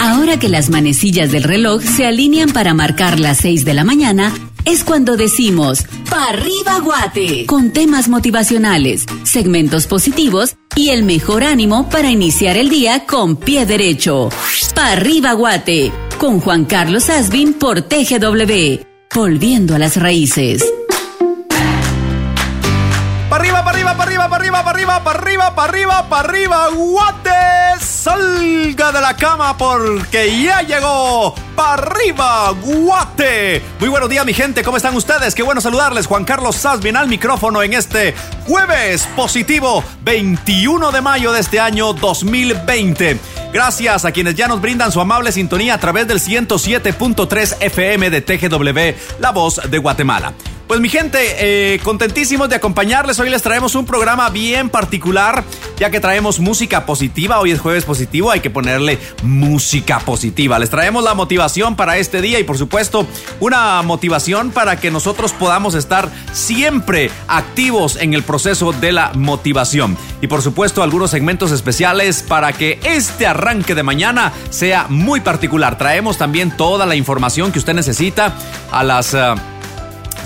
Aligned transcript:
Ahora 0.00 0.38
que 0.38 0.48
las 0.48 0.70
manecillas 0.70 1.32
del 1.32 1.42
reloj 1.42 1.82
se 1.82 2.06
alinean 2.06 2.50
para 2.50 2.74
marcar 2.74 3.18
las 3.18 3.38
6 3.38 3.64
de 3.64 3.74
la 3.74 3.84
mañana, 3.84 4.32
es 4.64 4.84
cuando 4.84 5.16
decimos 5.16 5.84
¡Pa' 6.10 6.28
arriba 6.28 6.78
Guate! 6.80 7.46
Con 7.46 7.72
temas 7.72 8.08
motivacionales, 8.08 9.06
segmentos 9.24 9.86
positivos 9.86 10.56
y 10.76 10.90
el 10.90 11.02
mejor 11.02 11.44
ánimo 11.44 11.88
para 11.88 12.10
iniciar 12.10 12.56
el 12.56 12.68
día 12.68 13.06
con 13.06 13.36
pie 13.36 13.66
derecho. 13.66 14.28
¡Pa' 14.74 14.92
arriba 14.92 15.32
Guate! 15.32 15.92
Con 16.18 16.40
Juan 16.40 16.64
Carlos 16.64 17.10
Asbin 17.10 17.54
por 17.54 17.82
TGW. 17.82 18.82
Volviendo 19.14 19.74
a 19.74 19.78
las 19.78 19.96
raíces. 19.96 20.64
Arriba, 24.98 25.04
pa' 25.04 25.10
arriba, 25.12 25.54
pa' 25.54 25.64
arriba, 25.64 26.08
pa' 26.08 26.20
arriba, 26.20 26.68
pa' 26.68 26.68
arriba, 26.68 26.68
Guate! 26.70 27.84
Salga 27.84 28.92
de 28.92 29.00
la 29.00 29.16
cama 29.16 29.56
porque 29.56 30.42
ya 30.42 30.62
llegó 30.62 31.34
para 31.54 31.82
arriba, 31.82 32.54
Guate. 32.62 33.62
Muy 33.80 33.88
buenos 33.88 34.08
días, 34.08 34.24
mi 34.24 34.34
gente. 34.34 34.62
¿Cómo 34.62 34.76
están 34.76 34.96
ustedes? 34.96 35.34
Qué 35.34 35.42
bueno 35.42 35.60
saludarles. 35.60 36.06
Juan 36.06 36.24
Carlos 36.24 36.56
Sasbin 36.56 36.96
al 36.96 37.08
micrófono 37.08 37.62
en 37.62 37.74
este 37.74 38.14
jueves 38.46 39.08
positivo 39.14 39.84
21 40.02 40.90
de 40.90 41.00
mayo 41.00 41.32
de 41.32 41.40
este 41.40 41.60
año 41.60 41.92
2020. 41.92 43.18
Gracias 43.52 44.04
a 44.04 44.12
quienes 44.12 44.34
ya 44.34 44.48
nos 44.48 44.60
brindan 44.60 44.92
su 44.92 45.00
amable 45.00 45.32
sintonía 45.32 45.74
a 45.74 45.78
través 45.78 46.06
del 46.08 46.20
107.3 46.20 47.56
FM 47.60 48.10
de 48.10 48.20
TGW, 48.20 49.20
La 49.20 49.30
Voz 49.30 49.60
de 49.70 49.78
Guatemala. 49.78 50.32
Pues 50.68 50.80
mi 50.80 50.90
gente, 50.90 51.18
eh, 51.38 51.78
contentísimos 51.78 52.50
de 52.50 52.56
acompañarles. 52.56 53.18
Hoy 53.18 53.30
les 53.30 53.40
traemos 53.40 53.74
un 53.74 53.86
programa 53.86 54.28
bien 54.28 54.68
particular, 54.68 55.42
ya 55.78 55.88
que 55.88 55.98
traemos 55.98 56.40
música 56.40 56.84
positiva. 56.84 57.40
Hoy 57.40 57.52
es 57.52 57.60
jueves 57.60 57.86
positivo, 57.86 58.30
hay 58.30 58.40
que 58.40 58.50
ponerle 58.50 58.98
música 59.22 59.98
positiva. 60.00 60.58
Les 60.58 60.68
traemos 60.68 61.02
la 61.02 61.14
motivación 61.14 61.74
para 61.74 61.96
este 61.96 62.20
día 62.20 62.38
y 62.38 62.44
por 62.44 62.58
supuesto 62.58 63.06
una 63.40 63.80
motivación 63.80 64.50
para 64.50 64.78
que 64.78 64.90
nosotros 64.90 65.32
podamos 65.32 65.74
estar 65.74 66.10
siempre 66.34 67.10
activos 67.28 67.96
en 67.96 68.12
el 68.12 68.22
proceso 68.22 68.72
de 68.72 68.92
la 68.92 69.12
motivación. 69.14 69.96
Y 70.20 70.26
por 70.26 70.42
supuesto 70.42 70.82
algunos 70.82 71.10
segmentos 71.10 71.50
especiales 71.50 72.22
para 72.22 72.52
que 72.52 72.78
este 72.84 73.26
arranque 73.26 73.74
de 73.74 73.84
mañana 73.84 74.34
sea 74.50 74.84
muy 74.90 75.20
particular. 75.20 75.78
Traemos 75.78 76.18
también 76.18 76.54
toda 76.54 76.84
la 76.84 76.94
información 76.94 77.52
que 77.52 77.58
usted 77.58 77.72
necesita 77.72 78.34
a 78.70 78.84
las... 78.84 79.14
Uh, 79.14 79.57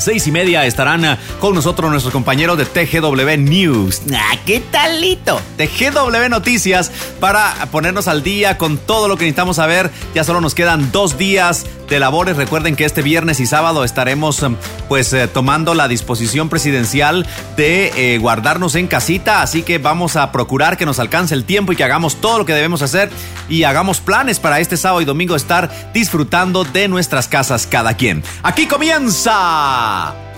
seis 0.03 0.27
y 0.27 0.33
media 0.33 0.67
estarán 0.67 1.05
eh, 1.05 1.19
con 1.41 1.55
nosotros 1.55 1.91
nuestros 1.91 2.13
compañeros 2.13 2.59
de 2.59 2.65
TGW 2.65 3.37
News. 3.39 4.03
Ah, 4.15 4.37
¿Qué 4.45 4.61
talito? 4.61 5.41
TGW 5.57 6.29
Noticias 6.29 6.91
para 7.21 7.55
ponernos 7.71 8.09
al 8.09 8.23
día 8.23 8.59
con 8.59 8.79
todo 8.79 9.09
lo 9.09 9.17
que 9.17 9.25
necesitamos 9.25 9.57
saber. 9.57 9.91
Ya 10.15 10.25
solo 10.25 10.41
nos 10.41 10.55
quedan 10.55 10.93
dos 10.93 11.19
días 11.19 11.67
de 11.89 12.01
labores. 12.01 12.37
Recuerden 12.37 12.75
que 12.75 12.85
este 12.85 13.03
viernes 13.03 13.39
y 13.39 13.47
sábado 13.47 13.85
estaremos 13.85 14.43
em, 14.43 14.57
pues 14.89 15.13
eh, 15.13 15.29
tomando 15.29 15.75
la 15.75 15.89
disposición 15.89 16.49
presidencial 16.49 17.27
de 17.57 18.15
eh, 18.15 18.19
guardarnos 18.19 18.75
en 18.77 18.87
casita, 18.87 19.43
así 19.43 19.63
que 19.63 19.79
vamos 19.79 20.17
a 20.17 20.33
procurar 20.33 20.79
que 20.79 20.87
nos 20.87 20.99
alcance 20.99 21.35
el 21.35 21.45
tiempo 21.45 21.73
y 21.73 21.77
que 21.77 21.85
hagamos 21.85 22.17
todo 22.17 22.39
lo 22.39 22.47
que 22.47 22.55
debemos 22.55 22.83
hacer 22.83 23.11
y 23.49 23.65
hagamos 23.65 24.01
planes 24.01 24.41
para 24.41 24.61
este 24.61 24.77
sábado 24.77 25.03
y 25.03 25.05
domingo 25.05 25.37
estar 25.37 25.71
disfrutando 25.93 26.65
de 26.65 26.89
nuestras 26.89 27.29
casas 27.29 27.67
cada 27.67 27.95
quien. 27.95 28.23
Aquí 28.43 28.67
comienza 28.67 29.92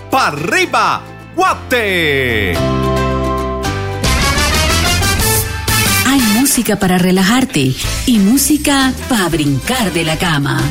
para 0.09 0.27
arriba 0.27 1.01
Guate. 1.35 2.55
Hay 6.07 6.21
música 6.39 6.77
para 6.77 6.97
relajarte 6.97 7.75
y 8.05 8.19
música 8.19 8.93
para 9.09 9.27
brincar 9.29 9.91
de 9.91 10.05
la 10.05 10.17
cama. 10.17 10.61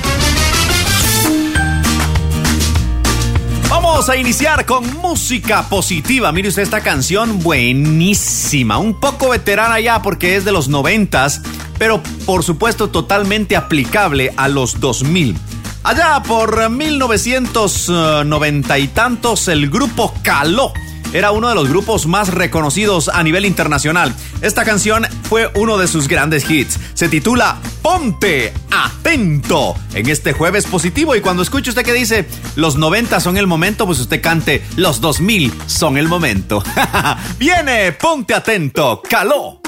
Vamos 3.69 4.09
a 4.09 4.17
iniciar 4.17 4.65
con 4.65 4.91
música 4.99 5.69
positiva. 5.69 6.33
Mire 6.33 6.49
usted 6.49 6.63
esta 6.63 6.81
canción 6.81 7.41
buenísima, 7.41 8.79
un 8.79 8.99
poco 8.99 9.29
veterana 9.29 9.79
ya 9.81 10.01
porque 10.01 10.37
es 10.37 10.45
de 10.45 10.53
los 10.53 10.69
noventas, 10.69 11.43
pero 11.79 12.03
por 12.25 12.43
supuesto 12.43 12.89
totalmente 12.89 13.57
aplicable 13.57 14.33
a 14.37 14.49
los 14.49 14.81
2000. 14.81 15.54
Allá 15.85 16.21
por 16.27 16.69
1990 16.71 18.79
y 18.79 18.89
tantos 18.89 19.49
el 19.49 19.69
grupo 19.69 20.15
Caló 20.23 20.73
era 21.13 21.31
uno 21.31 21.51
de 21.51 21.55
los 21.55 21.69
grupos 21.69 22.07
más 22.07 22.33
reconocidos 22.33 23.09
a 23.09 23.23
nivel 23.23 23.45
internacional. 23.45 24.15
Esta 24.41 24.65
canción 24.65 25.07
fue 25.25 25.51
uno 25.55 25.77
de 25.77 25.87
sus 25.87 26.09
grandes 26.09 26.51
hits. 26.51 26.81
Se 26.95 27.11
titula 27.11 27.59
Ponte 27.83 28.55
Atento 28.71 29.75
en 29.93 30.09
este 30.09 30.33
jueves 30.33 30.65
positivo 30.65 31.15
y 31.15 31.21
cuando 31.21 31.43
escuche 31.43 31.69
usted 31.69 31.85
que 31.85 31.93
dice 31.93 32.27
los 32.57 32.77
90 32.77 33.21
son 33.21 33.37
el 33.37 33.47
momento, 33.47 33.85
pues 33.85 34.01
usted 34.01 34.23
cante 34.23 34.65
los 34.77 35.03
2000 35.03 35.53
son 35.67 35.99
el 35.99 36.09
momento. 36.09 36.65
Viene, 37.39 37.93
Ponte 37.93 38.33
Atento, 38.33 39.03
caló. 39.09 39.61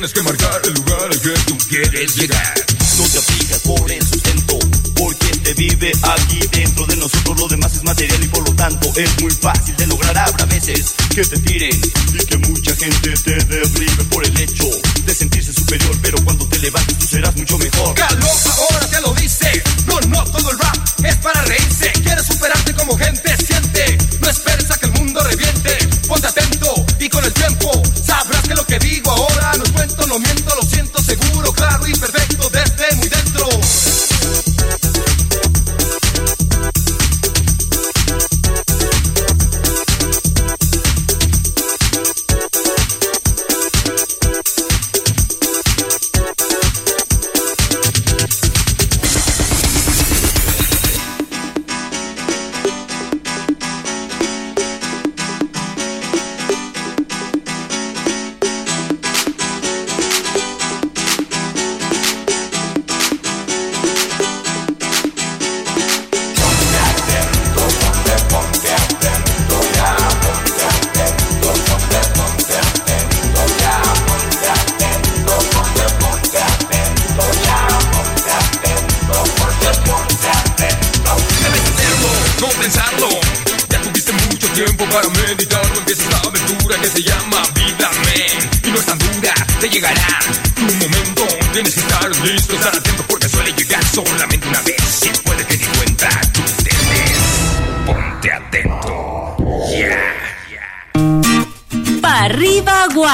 tienes 0.00 0.14
que 0.14 0.22
marcar. 0.22 0.39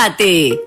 chocolate. 0.07 0.66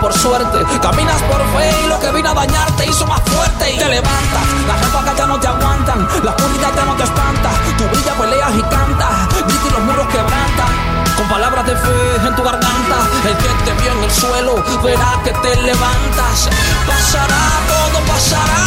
por 0.00 0.12
suerte. 0.12 0.58
Caminas 0.80 1.20
por 1.22 1.40
fe 1.54 1.70
y 1.84 1.88
lo 1.88 1.98
que 2.00 2.10
vino 2.12 2.30
a 2.30 2.34
dañar 2.34 2.70
te 2.76 2.86
hizo 2.86 3.06
más 3.06 3.20
fuerte 3.22 3.72
y 3.72 3.78
te 3.78 3.88
levantas. 3.88 4.44
Las 4.66 4.80
ráfagas 4.80 5.16
ya 5.16 5.26
no 5.26 5.40
te 5.40 5.46
aguantan, 5.46 6.08
la 6.22 6.30
oscuridad 6.30 6.70
ya 6.74 6.84
no 6.84 6.94
te 6.96 7.04
espanta. 7.04 7.50
Tu 7.78 7.84
brilla, 7.84 8.14
peleas 8.14 8.52
y 8.56 8.62
cantas, 8.62 9.28
grita 9.46 9.66
y 9.66 9.70
los 9.70 9.80
muros 9.80 10.06
quebrantan 10.08 10.96
con 11.16 11.28
palabras 11.28 11.66
de 11.66 11.76
fe 11.76 12.26
en 12.26 12.34
tu 12.34 12.42
garganta. 12.42 12.96
El 13.24 13.36
que 13.36 13.48
te 13.64 13.72
vio 13.82 13.92
en 13.92 14.04
el 14.04 14.10
suelo 14.10 14.54
verá 14.82 15.20
que 15.24 15.32
te 15.32 15.56
levantas. 15.62 16.48
Pasará, 16.86 17.44
todo 17.68 18.00
pasará. 18.06 18.62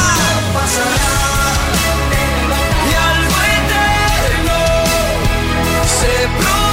pasará. 0.54 1.10
Y 2.90 2.94
algo 3.10 3.38
eterno 3.58 4.60
se 6.00 6.69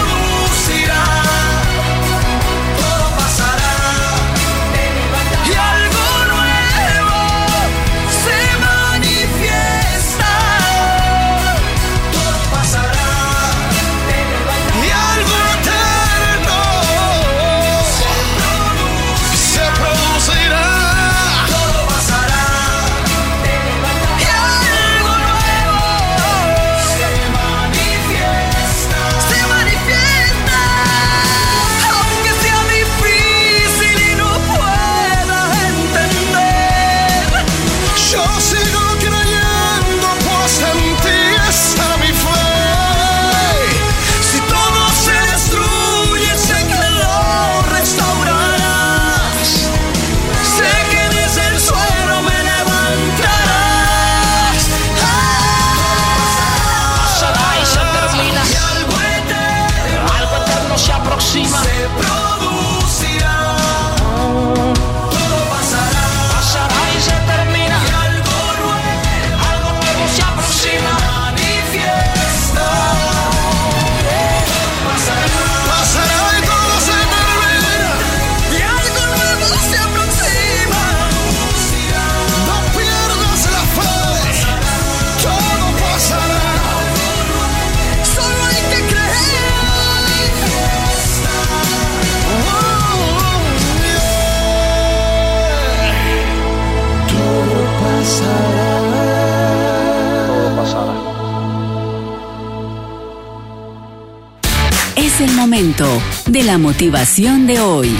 motivación 106.77 107.47
de 107.47 107.59
hoy. 107.59 107.97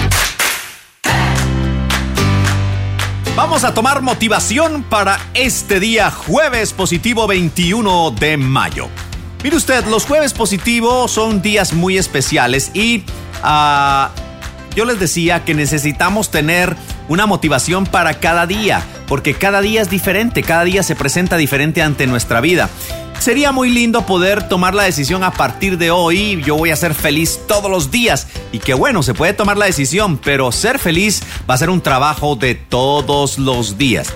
Vamos 3.35 3.65
a 3.65 3.73
tomar 3.73 4.03
motivación 4.03 4.83
para 4.83 5.19
este 5.33 5.81
día 5.81 6.11
jueves 6.11 6.75
positivo 6.75 7.27
21 7.27 8.11
de 8.11 8.37
mayo. 8.37 8.91
Mire 9.43 9.57
usted, 9.57 9.87
los 9.87 10.05
jueves 10.05 10.35
positivos 10.35 11.11
son 11.11 11.41
días 11.41 11.73
muy 11.73 11.97
especiales 11.97 12.71
y 12.75 13.03
uh, 13.43 14.09
yo 14.75 14.85
les 14.85 15.01
decía 15.01 15.43
que 15.43 15.55
necesitamos 15.55 16.31
tener 16.31 16.77
una 17.09 17.25
motivación 17.25 17.87
para 17.87 18.21
cada 18.21 18.47
día, 18.47 18.83
porque 19.09 19.33
cada 19.33 19.63
día 19.63 19.81
es 19.81 19.89
diferente, 19.89 20.43
cada 20.43 20.65
día 20.65 20.83
se 20.83 20.95
presenta 20.95 21.39
diferente 21.39 21.81
ante 21.81 22.07
nuestra 22.07 22.43
vida. 22.43 22.69
Sería 23.27 23.51
muy 23.51 23.71
lindo 23.71 24.07
poder 24.07 24.47
tomar 24.49 24.73
la 24.73 24.85
decisión 24.85 25.25
a 25.25 25.33
partir 25.33 25.79
de 25.79 25.91
hoy. 25.91 26.41
Yo 26.45 26.55
voy 26.55 26.71
a 26.71 26.77
ser 26.77 26.95
feliz 26.95 27.41
todos 27.49 27.69
los 27.69 27.91
días. 27.91 28.29
Y 28.53 28.61
que 28.61 28.73
bueno, 28.73 29.03
se 29.03 29.15
puede 29.15 29.33
tomar 29.33 29.59
la 29.59 29.67
decisión, 29.67 30.17
pero 30.17 30.53
ser 30.53 30.79
feliz 30.79 31.25
va 31.51 31.55
a 31.55 31.59
ser 31.59 31.69
un 31.69 31.81
trabajo 31.81 32.37
de 32.37 32.55
todos 32.55 33.39
los 33.39 33.79
días. 33.79 34.15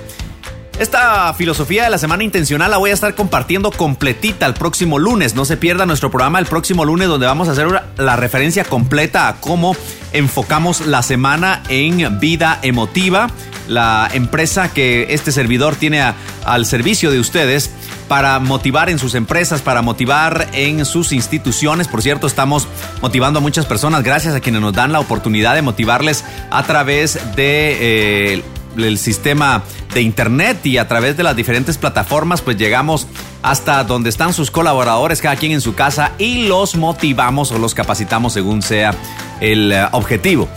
Esta 0.78 1.34
filosofía 1.34 1.82
de 1.82 1.90
la 1.90 1.98
semana 1.98 2.22
intencional 2.22 2.70
la 2.70 2.78
voy 2.78 2.90
a 2.90 2.94
estar 2.94 3.16
compartiendo 3.16 3.72
completita 3.72 4.46
el 4.46 4.54
próximo 4.54 4.96
lunes. 4.96 5.34
No 5.34 5.44
se 5.44 5.56
pierda 5.56 5.86
nuestro 5.86 6.12
programa 6.12 6.38
el 6.38 6.46
próximo 6.46 6.84
lunes 6.84 7.08
donde 7.08 7.26
vamos 7.26 7.48
a 7.48 7.50
hacer 7.50 7.66
la 7.96 8.14
referencia 8.14 8.62
completa 8.62 9.26
a 9.26 9.40
cómo 9.40 9.74
enfocamos 10.12 10.86
la 10.86 11.02
semana 11.02 11.64
en 11.68 12.20
vida 12.20 12.60
emotiva, 12.62 13.28
la 13.66 14.08
empresa 14.14 14.72
que 14.72 15.08
este 15.10 15.32
servidor 15.32 15.74
tiene 15.74 16.00
al 16.44 16.64
servicio 16.64 17.10
de 17.10 17.18
ustedes 17.18 17.72
para 18.10 18.40
motivar 18.40 18.90
en 18.90 18.98
sus 18.98 19.14
empresas, 19.14 19.62
para 19.62 19.82
motivar 19.82 20.48
en 20.52 20.84
sus 20.84 21.12
instituciones. 21.12 21.86
Por 21.86 22.02
cierto, 22.02 22.26
estamos 22.26 22.66
motivando 23.00 23.38
a 23.38 23.40
muchas 23.40 23.66
personas 23.66 24.02
gracias 24.02 24.34
a 24.34 24.40
quienes 24.40 24.60
nos 24.60 24.72
dan 24.72 24.90
la 24.90 24.98
oportunidad 24.98 25.54
de 25.54 25.62
motivarles 25.62 26.24
a 26.50 26.64
través 26.64 27.20
de... 27.36 28.34
Eh, 28.34 28.42
el 28.76 28.98
sistema 28.98 29.64
de 29.94 30.00
internet 30.00 30.64
y 30.64 30.78
a 30.78 30.86
través 30.86 31.16
de 31.16 31.24
las 31.24 31.34
diferentes 31.34 31.76
plataformas 31.76 32.40
pues 32.40 32.56
llegamos 32.56 33.08
hasta 33.42 33.82
donde 33.82 34.08
están 34.08 34.32
sus 34.32 34.52
colaboradores 34.52 35.20
cada 35.20 35.34
quien 35.34 35.50
en 35.50 35.60
su 35.60 35.74
casa 35.74 36.12
y 36.18 36.46
los 36.46 36.76
motivamos 36.76 37.50
o 37.50 37.58
los 37.58 37.74
capacitamos 37.74 38.32
según 38.32 38.62
sea 38.62 38.94
el 39.40 39.72
uh, 39.72 39.96
objetivo. 39.96 40.48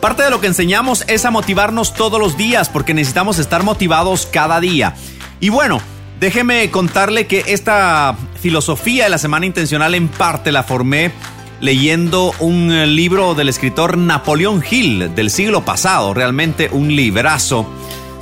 Parte 0.00 0.22
de 0.22 0.30
lo 0.30 0.40
que 0.40 0.46
enseñamos 0.46 1.04
es 1.08 1.24
a 1.24 1.32
motivarnos 1.32 1.92
todos 1.92 2.20
los 2.20 2.36
días 2.36 2.68
porque 2.68 2.94
necesitamos 2.94 3.40
estar 3.40 3.64
motivados 3.64 4.28
cada 4.30 4.60
día. 4.60 4.94
Y 5.40 5.48
bueno, 5.48 5.80
Déjeme 6.20 6.70
contarle 6.70 7.26
que 7.26 7.44
esta 7.48 8.16
filosofía 8.40 9.04
de 9.04 9.10
la 9.10 9.18
semana 9.18 9.44
intencional 9.44 9.94
en 9.94 10.08
parte 10.08 10.50
la 10.50 10.62
formé 10.62 11.12
leyendo 11.60 12.34
un 12.40 12.72
eh, 12.72 12.86
libro 12.86 13.34
del 13.34 13.48
escritor 13.48 13.98
Napoleón 13.98 14.62
Hill 14.68 15.14
del 15.14 15.30
siglo 15.30 15.64
pasado, 15.64 16.14
realmente 16.14 16.70
un 16.72 16.94
librazo, 16.94 17.66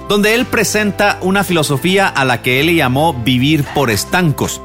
donde 0.09 0.35
él 0.35 0.45
presenta 0.45 1.19
una 1.21 1.45
filosofía 1.45 2.09
a 2.09 2.25
la 2.25 2.43
que 2.43 2.61
él 2.61 2.75
llamó 2.75 3.15
vivir 3.15 3.65
por 3.75 3.91
estancos. 3.91 4.61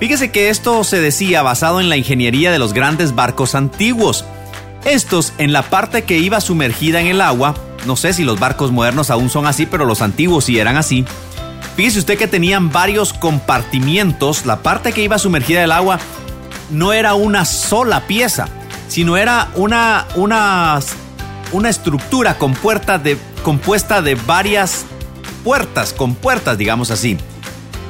Fíjese 0.00 0.30
que 0.30 0.48
esto 0.48 0.82
se 0.84 1.00
decía 1.00 1.42
basado 1.42 1.80
en 1.80 1.88
la 1.88 1.96
ingeniería 1.96 2.50
de 2.52 2.58
los 2.58 2.72
grandes 2.72 3.14
barcos 3.14 3.54
antiguos. 3.54 4.24
Estos, 4.84 5.32
en 5.38 5.52
la 5.52 5.62
parte 5.62 6.04
que 6.04 6.18
iba 6.18 6.40
sumergida 6.40 7.00
en 7.00 7.06
el 7.06 7.20
agua, 7.20 7.54
no 7.86 7.96
sé 7.96 8.12
si 8.12 8.24
los 8.24 8.38
barcos 8.38 8.72
modernos 8.72 9.10
aún 9.10 9.30
son 9.30 9.46
así, 9.46 9.66
pero 9.66 9.84
los 9.84 10.02
antiguos 10.02 10.44
sí 10.44 10.58
eran 10.58 10.76
así, 10.76 11.04
Fíjese 11.76 11.98
usted 11.98 12.16
que 12.16 12.26
tenían 12.26 12.72
varios 12.72 13.12
compartimientos. 13.12 14.46
La 14.46 14.62
parte 14.62 14.92
que 14.92 15.02
iba 15.02 15.18
sumergida 15.18 15.60
del 15.60 15.72
agua 15.72 15.98
no 16.70 16.94
era 16.94 17.14
una 17.14 17.44
sola 17.44 18.06
pieza, 18.06 18.48
sino 18.88 19.18
era 19.18 19.50
una, 19.54 20.06
una, 20.14 20.80
una 21.52 21.68
estructura 21.68 22.38
de, 23.02 23.18
compuesta 23.42 24.00
de 24.00 24.14
varias 24.14 24.86
puertas, 25.44 25.92
con 25.92 26.14
puertas, 26.14 26.56
digamos 26.56 26.90
así. 26.90 27.18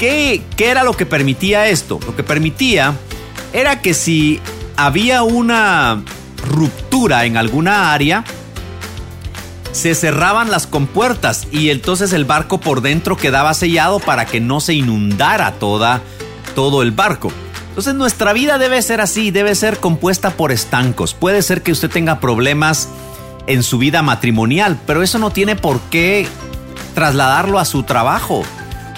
¿Qué, 0.01 0.43
¿Qué 0.57 0.69
era 0.69 0.83
lo 0.83 0.95
que 0.95 1.07
permitía 1.07 1.69
esto? 1.69 2.01
Lo 2.05 2.17
que 2.17 2.25
permitía 2.25 2.93
era 3.53 3.81
que 3.83 3.95
si 3.95 4.41
había 4.77 5.23
una 5.23 6.03
ruptura 6.45 7.25
en 7.25 7.37
alguna 7.37 7.93
área, 7.95 8.25
se 9.77 9.95
cerraban 9.95 10.51
las 10.51 10.67
compuertas 10.67 11.47
y 11.53 11.69
entonces 11.69 12.15
el 12.15 12.25
barco 12.25 12.59
por 12.59 12.81
dentro 12.81 13.19
quedaba 13.19 13.53
sellado 13.53 14.01
para 14.01 14.25
que 14.25 14.41
no 14.41 14.61
se 14.61 14.73
inundara 14.73 15.53
toda, 15.53 16.01
todo 16.55 16.81
el 16.81 16.93
barco. 16.93 17.31
Entonces 17.69 17.95
nuestra 17.95 18.33
vida 18.33 18.57
debe 18.57 18.81
ser 18.81 19.03
así, 19.03 19.31
debe 19.31 19.55
ser 19.55 19.77
compuesta 19.77 20.31
por 20.31 20.51
estancos. 20.51 21.13
Puede 21.13 21.43
ser 21.43 21.63
que 21.63 21.73
usted 21.73 21.91
tenga 21.91 22.21
problemas 22.21 22.89
en 23.47 23.63
su 23.63 23.77
vida 23.77 24.01
matrimonial, 24.01 24.81
pero 24.87 25.03
eso 25.03 25.19
no 25.19 25.29
tiene 25.29 25.57
por 25.57 25.79
qué 25.91 26.27
trasladarlo 26.95 27.59
a 27.59 27.67
su 27.67 27.83
trabajo. 27.83 28.45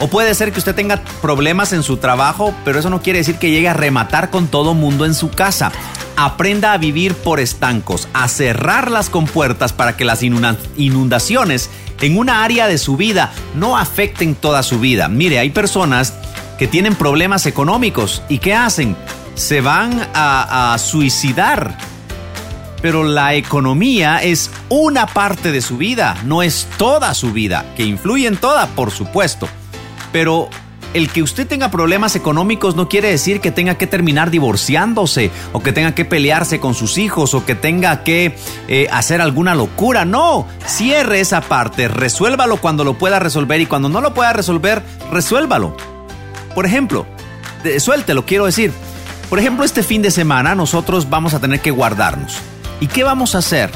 O 0.01 0.07
puede 0.09 0.35
ser 0.35 0.53
que 0.53 0.61
usted 0.61 0.77
tenga 0.77 1.03
problemas 1.21 1.73
en 1.73 1.83
su 1.83 1.97
trabajo, 1.97 2.55
pero 2.65 2.79
eso 2.79 2.89
no 2.89 3.03
quiere 3.03 3.19
decir 3.19 3.37
que 3.37 3.51
llegue 3.51 3.69
a 3.69 3.75
rematar 3.75 4.31
con 4.31 4.47
todo 4.47 4.75
mundo 4.75 5.05
en 5.05 5.15
su 5.15 5.31
casa. 5.31 5.73
Aprenda 6.17 6.73
a 6.73 6.79
vivir 6.79 7.15
por 7.15 7.41
estancos, 7.41 8.09
a 8.13 8.29
cerrar 8.29 8.91
las 8.91 9.11
compuertas 9.11 9.73
para 9.73 9.97
que 9.97 10.05
las 10.05 10.23
inundaciones 10.23 11.71
en 12.01 12.17
una 12.17 12.45
área 12.45 12.69
de 12.69 12.79
su 12.79 12.97
vida 12.97 13.33
no 13.55 13.77
afecten 13.77 14.37
toda 14.37 14.63
su 14.63 14.79
vida. 14.79 15.09
Mire, 15.09 15.41
hay 15.41 15.51
personas 15.51 16.15
que 16.59 16.69
tienen 16.69 16.95
problemas 16.95 17.47
económicos 17.47 18.23
y 18.29 18.39
¿qué 18.39 18.55
hacen? 18.55 18.97
Se 19.35 19.61
van 19.61 20.09
a, 20.15 20.75
a 20.75 20.79
suicidar. 20.79 21.77
Pero 22.81 23.03
la 23.03 23.35
economía 23.35 24.23
es 24.23 24.53
una 24.69 25.09
parte 25.09 25.51
de 25.51 25.61
su 25.61 25.77
vida, 25.77 26.17
no 26.25 26.45
es 26.45 26.69
toda 26.77 27.13
su 27.15 27.33
vida, 27.33 27.65
que 27.77 27.85
influye 27.85 28.29
en 28.29 28.37
toda, 28.37 28.69
por 28.69 28.93
supuesto 28.93 29.49
pero 30.13 30.49
el 30.95 31.11
que 31.11 31.23
usted 31.23 31.47
tenga 31.47 31.71
problemas 31.71 32.17
económicos 32.17 32.75
no 32.75 32.89
quiere 32.89 33.11
decir 33.11 33.41
que 33.41 33.51
tenga 33.51 33.77
que 33.77 33.87
terminar 33.87 34.31
divorciándose 34.31 35.31
o 35.53 35.63
que 35.63 35.73
tenga 35.73 35.95
que 35.95 36.05
pelearse 36.05 36.61
con 36.61 36.75
sus 36.75 36.99
hijos 36.99 37.35
o 37.35 37.45
que 37.45 37.55
tenga 37.55 38.05
que 38.05 38.37
eh, 38.69 38.89
hacer 38.91 39.21
alguna 39.21 39.55
locura. 39.55 40.05
No, 40.05 40.47
cierre 40.67 41.21
esa 41.21 41.41
parte, 41.43 41.89
resuélvalo 41.89 42.57
cuando 42.57 42.85
lo 42.85 42.95
pueda 42.95 43.19
resolver 43.19 43.61
y 43.61 43.67
cuando 43.67 43.89
no 43.89 44.01
lo 44.01 44.15
pueda 44.15 44.33
resolver, 44.33 44.83
resuélvalo. 45.11 45.77
Por 46.55 46.65
ejemplo, 46.67 47.07
suéltelo, 47.79 48.25
quiero 48.25 48.47
decir. 48.47 48.73
Por 49.29 49.39
ejemplo, 49.39 49.65
este 49.65 49.83
fin 49.83 50.01
de 50.01 50.11
semana 50.11 50.55
nosotros 50.55 51.11
vamos 51.11 51.35
a 51.35 51.41
tener 51.41 51.61
que 51.61 51.71
guardarnos. 51.71 52.39
¿Y 52.81 52.87
qué 52.87 53.05
vamos 53.05 53.35
a 53.35 53.39
hacer? 53.39 53.71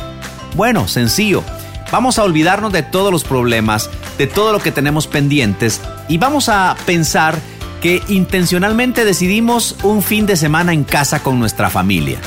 Bueno, 0.56 0.88
sencillo. 0.88 1.44
Vamos 1.92 2.18
a 2.18 2.24
olvidarnos 2.24 2.72
de 2.72 2.82
todos 2.82 3.12
los 3.12 3.22
problemas, 3.22 3.90
de 4.16 4.26
todo 4.26 4.50
lo 4.52 4.60
que 4.60 4.72
tenemos 4.72 5.06
pendientes 5.06 5.82
y 6.08 6.16
vamos 6.16 6.48
a 6.48 6.74
pensar 6.86 7.38
que 7.82 8.02
intencionalmente 8.08 9.04
decidimos 9.04 9.76
un 9.82 10.02
fin 10.02 10.24
de 10.24 10.36
semana 10.36 10.72
en 10.72 10.84
casa 10.84 11.22
con 11.22 11.38
nuestra 11.38 11.68
familia. 11.68 12.18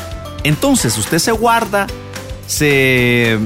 Entonces 0.44 0.96
usted 1.00 1.18
se 1.18 1.32
guarda, 1.32 1.88
se 2.46 3.40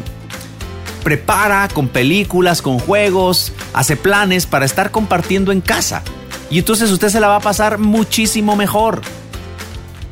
prepara 1.05 1.69
con 1.73 1.87
películas, 1.87 2.61
con 2.61 2.79
juegos, 2.79 3.53
hace 3.71 3.95
planes 3.95 4.45
para 4.45 4.65
estar 4.65 4.91
compartiendo 4.91 5.53
en 5.53 5.61
casa. 5.61 6.03
Y 6.51 6.59
entonces 6.59 6.91
usted 6.91 7.07
se 7.07 7.21
la 7.21 7.29
va 7.29 7.37
a 7.37 7.41
pasar 7.41 7.77
muchísimo 7.77 8.57
mejor. 8.57 9.01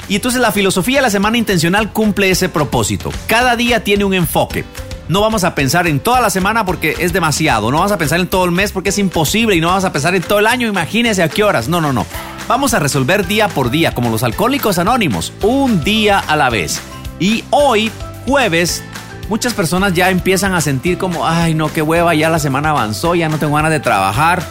Y 0.07 0.15
entonces 0.15 0.39
la 0.39 0.53
filosofía 0.53 0.99
de 0.99 1.01
la 1.01 1.09
semana 1.09 1.37
intencional 1.37 1.91
cumple 1.91 2.29
ese 2.29 2.47
propósito. 2.47 3.11
Cada 3.27 3.57
día 3.57 3.83
tiene 3.83 4.05
un 4.05 4.13
enfoque. 4.13 4.63
No 5.09 5.21
vamos 5.21 5.43
a 5.45 5.55
pensar 5.55 5.87
en 5.87 5.99
toda 6.01 6.19
la 6.19 6.29
semana 6.29 6.65
porque 6.65 6.95
es 6.99 7.13
demasiado. 7.13 7.71
No 7.71 7.77
vamos 7.77 7.93
a 7.93 7.97
pensar 7.97 8.19
en 8.19 8.27
todo 8.27 8.43
el 8.45 8.51
mes 8.51 8.71
porque 8.71 8.89
es 8.89 8.97
imposible. 8.97 9.55
Y 9.55 9.61
no 9.61 9.67
vamos 9.67 9.85
a 9.85 9.93
pensar 9.93 10.13
en 10.15 10.21
todo 10.21 10.39
el 10.39 10.47
año. 10.47 10.67
Imagínese 10.67 11.23
a 11.23 11.29
qué 11.29 11.43
horas. 11.43 11.69
No, 11.69 11.79
no, 11.79 11.93
no. 11.93 12.05
Vamos 12.47 12.73
a 12.73 12.79
resolver 12.79 13.25
día 13.25 13.47
por 13.47 13.69
día, 13.69 13.93
como 13.93 14.09
los 14.09 14.23
alcohólicos 14.23 14.79
anónimos, 14.79 15.33
un 15.41 15.83
día 15.83 16.19
a 16.19 16.35
la 16.35 16.49
vez. 16.49 16.81
Y 17.19 17.43
hoy, 17.49 17.91
jueves, 18.25 18.83
muchas 19.29 19.53
personas 19.53 19.93
ya 19.93 20.09
empiezan 20.09 20.53
a 20.53 20.61
sentir 20.61 20.97
como, 20.97 21.27
ay, 21.27 21.53
no, 21.53 21.71
qué 21.71 21.81
hueva, 21.81 22.13
ya 22.15 22.29
la 22.29 22.39
semana 22.39 22.69
avanzó, 22.69 23.15
ya 23.15 23.27
no 23.27 23.37
tengo 23.37 23.55
ganas 23.55 23.71
de 23.71 23.79
trabajar. 23.79 24.43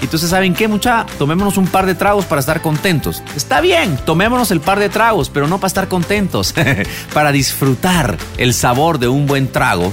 Entonces, 0.00 0.30
¿saben 0.30 0.54
qué, 0.54 0.68
mucha? 0.68 1.06
Tomémonos 1.18 1.56
un 1.56 1.66
par 1.66 1.86
de 1.86 1.94
tragos 1.94 2.24
para 2.26 2.40
estar 2.40 2.60
contentos. 2.60 3.22
Está 3.36 3.60
bien, 3.60 3.96
tomémonos 4.04 4.50
el 4.50 4.60
par 4.60 4.78
de 4.78 4.88
tragos, 4.88 5.30
pero 5.30 5.48
no 5.48 5.58
para 5.58 5.68
estar 5.68 5.88
contentos, 5.88 6.54
para 7.14 7.32
disfrutar 7.32 8.16
el 8.36 8.54
sabor 8.54 8.98
de 8.98 9.08
un 9.08 9.26
buen 9.26 9.50
trago 9.50 9.92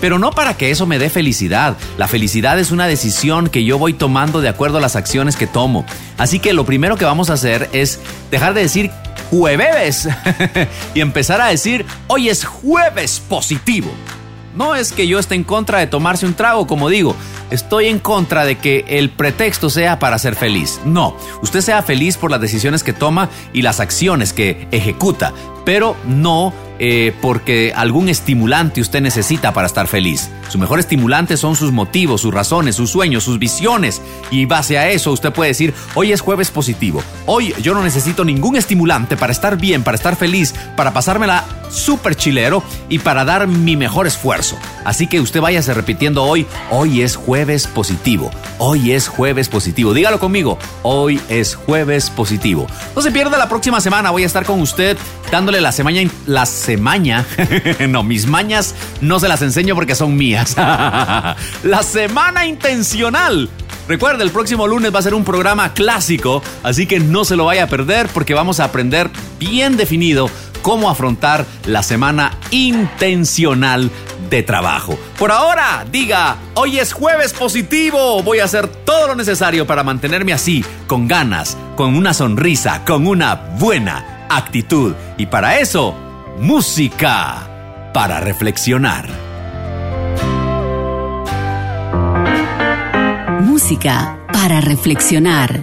pero 0.00 0.18
no 0.18 0.30
para 0.30 0.56
que 0.56 0.70
eso 0.70 0.86
me 0.86 0.98
dé 0.98 1.10
felicidad. 1.10 1.76
La 1.98 2.08
felicidad 2.08 2.58
es 2.58 2.70
una 2.70 2.86
decisión 2.86 3.48
que 3.48 3.64
yo 3.64 3.78
voy 3.78 3.94
tomando 3.94 4.40
de 4.40 4.48
acuerdo 4.48 4.78
a 4.78 4.80
las 4.80 4.96
acciones 4.96 5.36
que 5.36 5.46
tomo. 5.46 5.84
Así 6.18 6.38
que 6.38 6.52
lo 6.52 6.66
primero 6.66 6.96
que 6.96 7.04
vamos 7.04 7.30
a 7.30 7.34
hacer 7.34 7.68
es 7.72 8.00
dejar 8.30 8.54
de 8.54 8.62
decir 8.62 8.90
jueves 9.30 10.08
y 10.94 11.00
empezar 11.00 11.40
a 11.40 11.46
decir 11.46 11.84
hoy 12.08 12.28
es 12.28 12.44
jueves 12.44 13.20
positivo. 13.20 13.90
No 14.56 14.74
es 14.74 14.92
que 14.92 15.06
yo 15.06 15.18
esté 15.18 15.34
en 15.34 15.44
contra 15.44 15.78
de 15.78 15.86
tomarse 15.86 16.24
un 16.26 16.34
trago, 16.34 16.66
como 16.66 16.88
digo, 16.88 17.14
estoy 17.50 17.86
en 17.86 17.98
contra 17.98 18.44
de 18.46 18.56
que 18.56 18.84
el 18.88 19.10
pretexto 19.10 19.68
sea 19.68 19.98
para 19.98 20.18
ser 20.18 20.34
feliz. 20.34 20.80
No, 20.84 21.14
usted 21.42 21.60
sea 21.60 21.82
feliz 21.82 22.16
por 22.16 22.30
las 22.30 22.40
decisiones 22.40 22.82
que 22.82 22.94
toma 22.94 23.28
y 23.52 23.62
las 23.62 23.80
acciones 23.80 24.32
que 24.32 24.66
ejecuta, 24.70 25.34
pero 25.66 25.94
no 26.06 26.54
eh, 26.78 27.14
porque 27.22 27.72
algún 27.74 28.08
estimulante 28.08 28.80
usted 28.80 29.00
necesita 29.00 29.52
para 29.52 29.66
estar 29.66 29.86
feliz. 29.88 30.30
Su 30.48 30.58
mejor 30.58 30.78
estimulante 30.78 31.36
son 31.36 31.56
sus 31.56 31.72
motivos, 31.72 32.20
sus 32.20 32.32
razones, 32.32 32.76
sus 32.76 32.90
sueños, 32.90 33.24
sus 33.24 33.38
visiones. 33.38 34.02
Y 34.30 34.44
base 34.44 34.78
a 34.78 34.90
eso 34.90 35.10
usted 35.10 35.32
puede 35.32 35.48
decir, 35.50 35.74
hoy 35.94 36.12
es 36.12 36.20
jueves 36.20 36.50
positivo. 36.50 37.02
Hoy 37.24 37.54
yo 37.62 37.74
no 37.74 37.82
necesito 37.82 38.24
ningún 38.24 38.56
estimulante 38.56 39.16
para 39.16 39.32
estar 39.32 39.56
bien, 39.56 39.82
para 39.82 39.96
estar 39.96 40.16
feliz, 40.16 40.54
para 40.76 40.92
pasármela 40.92 41.44
súper 41.70 42.14
chilero 42.14 42.62
y 42.88 42.98
para 43.00 43.24
dar 43.24 43.46
mi 43.48 43.76
mejor 43.76 44.06
esfuerzo. 44.06 44.56
Así 44.84 45.06
que 45.08 45.20
usted 45.20 45.40
váyase 45.40 45.74
repitiendo 45.74 46.22
hoy, 46.22 46.46
hoy 46.70 47.02
es 47.02 47.16
jueves 47.16 47.66
positivo. 47.66 48.30
Hoy 48.58 48.92
es 48.92 49.08
jueves 49.08 49.48
positivo. 49.48 49.92
Dígalo 49.92 50.20
conmigo, 50.20 50.58
hoy 50.82 51.20
es 51.28 51.54
jueves 51.54 52.10
positivo. 52.10 52.66
No 52.94 53.02
se 53.02 53.10
pierda 53.10 53.36
la 53.36 53.48
próxima 53.48 53.80
semana, 53.80 54.10
voy 54.10 54.22
a 54.22 54.26
estar 54.26 54.44
con 54.44 54.60
usted 54.60 54.96
dándole 55.30 55.60
la 55.60 55.72
semana... 55.72 55.86
Semana... 56.66 57.24
no, 57.88 58.02
mis 58.02 58.26
mañas 58.26 58.74
no 59.00 59.20
se 59.20 59.28
las 59.28 59.40
enseño 59.40 59.76
porque 59.76 59.94
son 59.94 60.16
mías. 60.16 60.56
la 61.62 61.82
semana 61.84 62.44
intencional. 62.44 63.48
Recuerde, 63.86 64.24
el 64.24 64.32
próximo 64.32 64.66
lunes 64.66 64.92
va 64.92 64.98
a 64.98 65.02
ser 65.02 65.14
un 65.14 65.22
programa 65.22 65.74
clásico, 65.74 66.42
así 66.64 66.88
que 66.88 66.98
no 66.98 67.24
se 67.24 67.36
lo 67.36 67.44
vaya 67.44 67.62
a 67.62 67.66
perder 67.68 68.08
porque 68.12 68.34
vamos 68.34 68.58
a 68.58 68.64
aprender 68.64 69.10
bien 69.38 69.76
definido 69.76 70.28
cómo 70.60 70.90
afrontar 70.90 71.46
la 71.66 71.84
semana 71.84 72.32
intencional 72.50 73.88
de 74.28 74.42
trabajo. 74.42 74.98
Por 75.20 75.30
ahora, 75.30 75.86
diga, 75.88 76.36
hoy 76.54 76.80
es 76.80 76.92
jueves 76.92 77.32
positivo, 77.32 78.24
voy 78.24 78.40
a 78.40 78.44
hacer 78.46 78.66
todo 78.66 79.06
lo 79.06 79.14
necesario 79.14 79.68
para 79.68 79.84
mantenerme 79.84 80.32
así, 80.32 80.64
con 80.88 81.06
ganas, 81.06 81.56
con 81.76 81.94
una 81.94 82.12
sonrisa, 82.12 82.84
con 82.84 83.06
una 83.06 83.36
buena 83.36 84.26
actitud. 84.28 84.94
Y 85.16 85.26
para 85.26 85.60
eso, 85.60 85.94
música 86.38 87.90
para 87.94 88.20
reflexionar. 88.20 89.08
Música 93.40 94.18
para 94.32 94.60
reflexionar. 94.60 95.60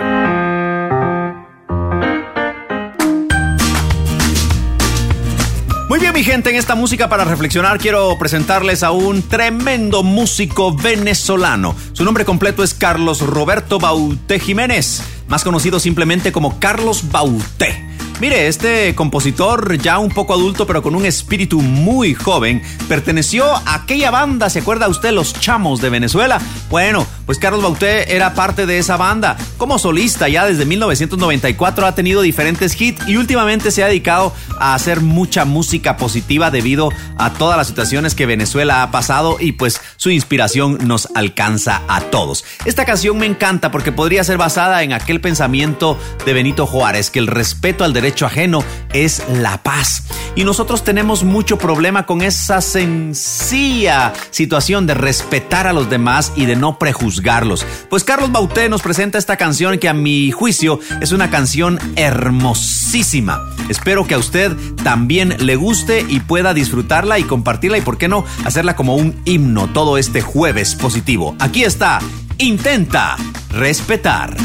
Muy 5.89 5.99
bien, 5.99 6.13
mi 6.13 6.23
gente, 6.23 6.49
en 6.49 6.55
esta 6.55 6.73
música 6.73 7.07
para 7.07 7.23
reflexionar 7.23 7.77
quiero 7.77 8.17
presentarles 8.17 8.81
a 8.81 8.89
un 8.89 9.21
tremendo 9.21 10.01
músico 10.01 10.75
venezolano. 10.75 11.75
Su 11.91 12.03
nombre 12.03 12.25
completo 12.25 12.63
es 12.63 12.73
Carlos 12.73 13.21
Roberto 13.21 13.77
Bauté 13.77 14.39
Jiménez, 14.39 15.03
más 15.27 15.43
conocido 15.43 15.79
simplemente 15.79 16.31
como 16.31 16.59
Carlos 16.59 17.11
Bauté. 17.11 17.92
Mire, 18.19 18.47
este 18.47 18.95
compositor 18.95 19.77
ya 19.77 19.97
un 19.97 20.09
poco 20.09 20.33
adulto 20.33 20.65
pero 20.65 20.81
con 20.81 20.95
un 20.95 21.05
espíritu 21.05 21.59
muy 21.61 22.13
joven 22.13 22.61
perteneció 22.87 23.45
a 23.45 23.75
aquella 23.75 24.11
banda, 24.11 24.49
¿se 24.49 24.59
acuerda 24.59 24.87
usted 24.87 25.11
los 25.11 25.33
chamos 25.39 25.81
de 25.81 25.89
Venezuela? 25.89 26.39
Bueno, 26.69 27.05
pues 27.25 27.37
Carlos 27.37 27.63
Bauté 27.63 28.15
era 28.15 28.33
parte 28.33 28.65
de 28.65 28.77
esa 28.77 28.97
banda. 28.97 29.35
Como 29.57 29.79
solista 29.79 30.29
ya 30.29 30.45
desde 30.45 30.65
1994 30.65 31.85
ha 31.85 31.95
tenido 31.95 32.21
diferentes 32.21 32.79
hits 32.79 33.07
y 33.07 33.17
últimamente 33.17 33.71
se 33.71 33.83
ha 33.83 33.87
dedicado 33.87 34.33
a 34.59 34.73
hacer 34.73 35.01
mucha 35.01 35.43
música 35.43 35.97
positiva 35.97 36.51
debido 36.51 36.89
a 37.17 37.33
todas 37.33 37.57
las 37.57 37.67
situaciones 37.67 38.15
que 38.15 38.25
Venezuela 38.25 38.83
ha 38.83 38.91
pasado 38.91 39.37
y 39.39 39.53
pues 39.53 39.81
su 39.97 40.11
inspiración 40.11 40.77
nos 40.83 41.09
alcanza 41.15 41.81
a 41.87 42.01
todos. 42.01 42.45
Esta 42.65 42.85
canción 42.85 43.17
me 43.17 43.25
encanta 43.25 43.71
porque 43.71 43.91
podría 43.91 44.23
ser 44.23 44.37
basada 44.37 44.83
en 44.83 44.93
aquel 44.93 45.19
pensamiento 45.19 45.97
de 46.25 46.33
Benito 46.33 46.65
Juárez 46.65 47.09
que 47.09 47.19
el 47.19 47.27
respeto 47.27 47.83
al 47.83 47.91
derecho 47.93 48.02
ajeno 48.25 48.63
es 48.93 49.23
la 49.29 49.61
paz. 49.63 50.03
Y 50.35 50.43
nosotros 50.43 50.83
tenemos 50.83 51.23
mucho 51.23 51.57
problema 51.57 52.05
con 52.05 52.21
esa 52.21 52.61
sencilla 52.61 54.13
situación 54.31 54.87
de 54.87 54.93
respetar 54.93 55.67
a 55.67 55.73
los 55.73 55.89
demás 55.89 56.33
y 56.35 56.45
de 56.45 56.55
no 56.55 56.79
prejuzgarlos. 56.79 57.65
Pues 57.89 58.03
Carlos 58.03 58.31
Bauté 58.31 58.69
nos 58.69 58.81
presenta 58.81 59.17
esta 59.17 59.37
canción 59.37 59.77
que 59.77 59.89
a 59.89 59.93
mi 59.93 60.31
juicio 60.31 60.79
es 61.01 61.11
una 61.11 61.29
canción 61.29 61.79
hermosísima. 61.95 63.41
Espero 63.69 64.05
que 64.05 64.15
a 64.15 64.17
usted 64.17 64.55
también 64.83 65.35
le 65.39 65.55
guste 65.55 66.05
y 66.07 66.19
pueda 66.19 66.53
disfrutarla 66.53 67.19
y 67.19 67.23
compartirla 67.23 67.77
y 67.77 67.81
por 67.81 67.97
qué 67.97 68.07
no 68.07 68.25
hacerla 68.45 68.75
como 68.75 68.95
un 68.95 69.21
himno 69.25 69.67
todo 69.67 69.97
este 69.97 70.21
jueves 70.21 70.75
positivo. 70.75 71.35
Aquí 71.39 71.63
está, 71.63 71.99
intenta 72.37 73.17
respetar. 73.51 74.35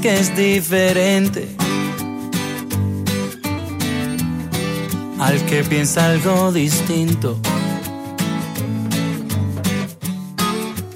Que 0.00 0.18
es 0.18 0.36
diferente, 0.36 1.48
al 5.20 5.40
que 5.46 5.62
piensa 5.64 6.06
algo 6.06 6.52
distinto, 6.52 7.38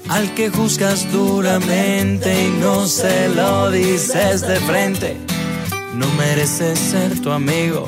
al 0.09 0.33
que 0.33 0.49
juzgas 0.49 1.11
duramente 1.11 2.47
y 2.47 2.49
no 2.59 2.85
se 2.87 3.29
lo 3.29 3.71
dices 3.71 4.41
de 4.41 4.57
frente, 4.57 5.17
no 5.93 6.07
mereces 6.17 6.77
ser 6.77 7.21
tu 7.21 7.31
amigo. 7.31 7.87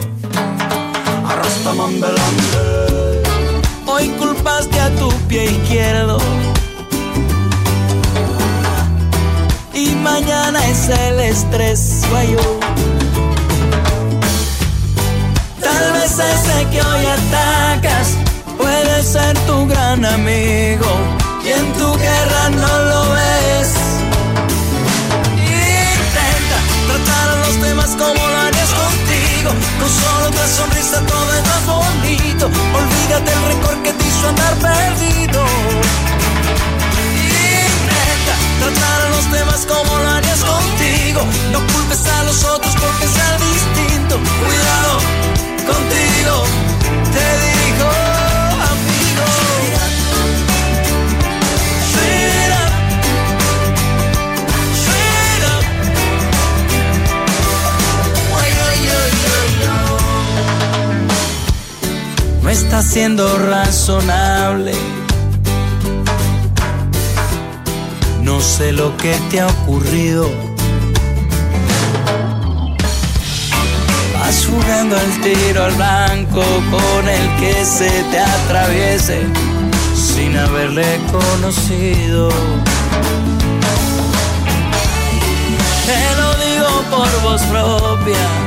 Hoy 3.85 4.09
culpaste 4.19 4.79
a 4.79 4.89
tu 4.95 5.11
pie 5.27 5.45
izquierdo. 5.45 6.17
Y 9.83 9.95
mañana 9.95 10.59
es 10.67 10.89
el 10.89 11.19
estrés 11.19 12.01
guayo. 12.09 12.59
Tal 15.61 15.93
vez 15.93 16.11
ese 16.11 16.69
que 16.71 16.81
hoy 16.81 17.05
atacas 17.17 18.07
puede 18.57 19.03
ser 19.03 19.37
tu 19.47 19.67
gran 19.67 20.05
amigo 20.05 20.91
y 21.45 21.49
en 21.49 21.73
tu 21.73 21.89
guerra 21.97 22.49
no 22.49 22.73
lo 22.91 23.01
ves. 23.17 23.69
Intenta 25.35 26.57
tratar 26.87 27.29
a 27.29 27.35
los 27.45 27.61
demás 27.61 27.89
como 28.01 28.27
lo 28.27 28.37
harías 28.45 28.71
contigo, 28.83 29.51
con 29.79 29.89
solo 30.01 30.27
otra 30.27 30.47
sonrisa 30.47 30.99
todo 31.13 31.33
es 31.39 31.45
más 31.53 31.65
bonito. 31.65 32.45
Olvídate 32.81 33.31
el 33.31 33.43
rencor 33.49 33.83
que 33.83 33.93
te 33.93 34.07
hizo 34.07 34.27
andar 34.29 34.55
perdido 34.55 35.43
tratar 38.63 39.01
a 39.01 39.09
los 39.09 39.31
demás 39.31 39.65
como 39.65 39.97
lo 39.99 40.09
harías 40.09 40.43
contigo. 40.43 41.21
No 41.51 41.59
culpes 41.73 42.05
a 42.07 42.23
los 42.23 42.43
otros 42.45 42.73
porque 42.79 43.07
sea 43.07 43.37
distinto. 43.37 44.19
Cuidado 44.45 44.93
contigo, 45.71 46.33
te 47.15 47.25
digo, 47.43 47.89
amigo. 48.71 49.27
Straight 51.89 52.53
up. 52.61 52.71
Up. 55.53 55.65
Ay, 58.41 58.53
ay, 58.69 58.81
ay. 58.99 59.11
No 62.41 62.49
está 62.49 62.81
siendo 62.81 63.23
razonable. 63.39 64.73
No 68.23 68.39
sé 68.39 68.71
lo 68.71 68.95
que 68.97 69.13
te 69.29 69.41
ha 69.41 69.47
ocurrido. 69.47 70.29
Vas 74.17 74.47
jugando 74.49 74.97
al 74.97 75.21
tiro 75.21 75.63
al 75.63 75.73
blanco 75.73 76.41
con 76.71 77.09
el 77.09 77.35
que 77.39 77.65
se 77.65 77.89
te 78.11 78.19
atraviese 78.19 79.27
sin 79.93 80.37
haberle 80.37 81.01
conocido. 81.11 82.29
Te 85.85 86.15
lo 86.19 86.33
digo 86.45 86.69
por 86.89 87.21
voz 87.23 87.41
propia. 87.43 88.42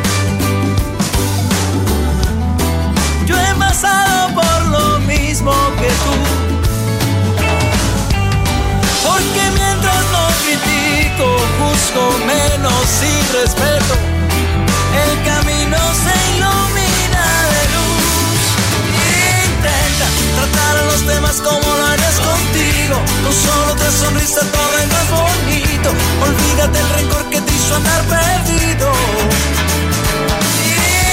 una 23.86 23.96
sonrisa 23.96 24.40
todo 24.40 24.78
es 24.78 24.88
más 24.88 25.10
bonito. 25.10 25.90
Olvídate 26.22 26.78
el 26.78 26.88
rencor 26.90 27.24
que 27.30 27.40
te 27.40 27.52
hizo 27.52 27.76
andar 27.76 28.02
perdido. 28.04 28.92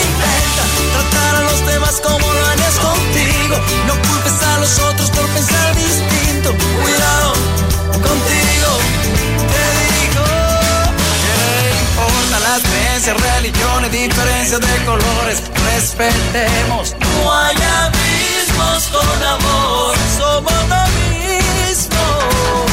Intenta 0.02 0.64
tratar 0.94 1.36
a 1.36 1.42
los 1.42 1.66
demás 1.68 2.02
como 2.02 2.34
lo 2.34 2.46
harías 2.48 2.76
contigo. 2.80 3.56
No 3.88 3.94
culpes 4.08 4.44
a 4.44 4.58
los 4.60 4.80
otros 4.80 5.10
por 5.12 5.26
pensar 5.28 5.76
distinto. 5.76 6.50
Cuidado 6.82 7.34
contigo, 7.92 8.70
te 9.54 9.66
digo. 9.94 10.26
¿Qué 11.26 11.40
importa 11.86 12.40
las 12.40 12.62
creencias, 12.64 13.18
religiones, 13.36 13.92
diferencias 13.92 14.62
de 14.62 14.86
colores? 14.86 15.44
Respetemos. 15.76 16.96
No 17.00 17.34
hay 17.34 17.56
abismos 17.86 18.88
con 18.88 19.24
amor, 19.28 19.96
somos 20.18 20.72
amigos. 20.72 21.13
Oh. 22.26 22.73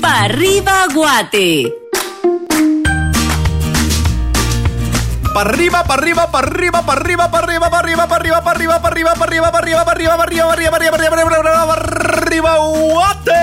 Pa' 0.00 0.24
arriba 0.24 0.86
Guate. 0.94 1.72
Para 5.34 5.50
arriba, 5.50 5.84
para 5.84 6.00
arriba, 6.00 6.26
para 6.32 6.46
arriba, 6.46 6.82
para 6.82 7.00
arriba, 7.00 7.28
para 7.28 7.38
arriba, 7.44 7.68
para 7.68 7.78
arriba, 7.78 8.06
para 8.08 8.16
arriba, 8.16 8.40
para 8.40 8.50
arriba, 8.50 8.80
para 8.80 8.88
arriba, 8.88 9.12
para 9.12 9.26
arriba, 9.26 9.50
para 9.52 9.60
arriba, 9.60 9.84
para 9.84 9.92
arriba, 9.92 10.16
para 10.16 10.24
arriba, 10.24 10.46
para 10.46 10.56
arriba, 10.56 10.70
para 10.70 10.86
arriba, 10.86 11.10
para 11.10 11.12
arriba, 11.12 11.28
para 11.28 11.36
arriba, 11.36 11.74
arriba, 11.74 12.52
Guate. 12.56 13.42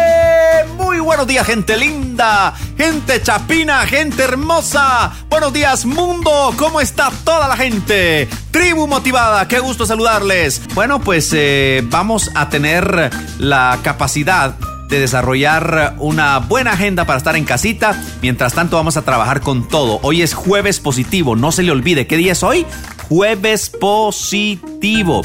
Muy 0.66 0.73
buenos 1.04 1.28
días, 1.28 1.46
gente 1.46 1.78
linda, 1.78 2.54
gente 2.78 3.22
chapina, 3.22 3.86
gente 3.86 4.24
hermosa. 4.24 5.12
Buenos 5.30 5.52
días, 5.52 5.86
mundo. 5.86 6.54
¿Cómo 6.58 6.80
está 6.80 7.12
toda 7.24 7.48
la 7.48 7.58
gente? 7.58 8.28
Tribu 8.52 8.88
motivada, 8.88 9.48
qué 9.48 9.60
gusto 9.60 9.86
saludarles. 9.86 10.62
Bueno, 10.74 11.02
pues 11.02 11.32
eh, 11.34 11.84
vamos 11.86 12.32
a 12.36 12.50
tener 12.50 13.12
la 13.38 13.80
capacidad 13.84 14.56
de 14.88 15.00
desarrollar 15.00 15.96
una 16.00 16.40
buena 16.40 16.74
agenda 16.74 17.06
para 17.06 17.18
estar 17.18 17.36
en 17.36 17.46
casita. 17.46 18.02
Mientras 18.22 18.54
tanto 18.54 18.78
vamos 18.78 18.96
a 18.96 19.02
trabajar 19.02 19.42
con 19.42 19.68
todo. 19.68 20.00
Hoy 20.04 20.22
es 20.22 20.34
jueves 20.34 20.80
positivo, 20.80 21.36
no 21.36 21.52
se 21.52 21.64
le 21.64 21.72
olvide. 21.72 22.08
¿Qué 22.08 22.18
día 22.18 22.32
es 22.32 22.44
hoy? 22.44 22.66
Jueves 23.10 23.70
positivo. 23.70 25.22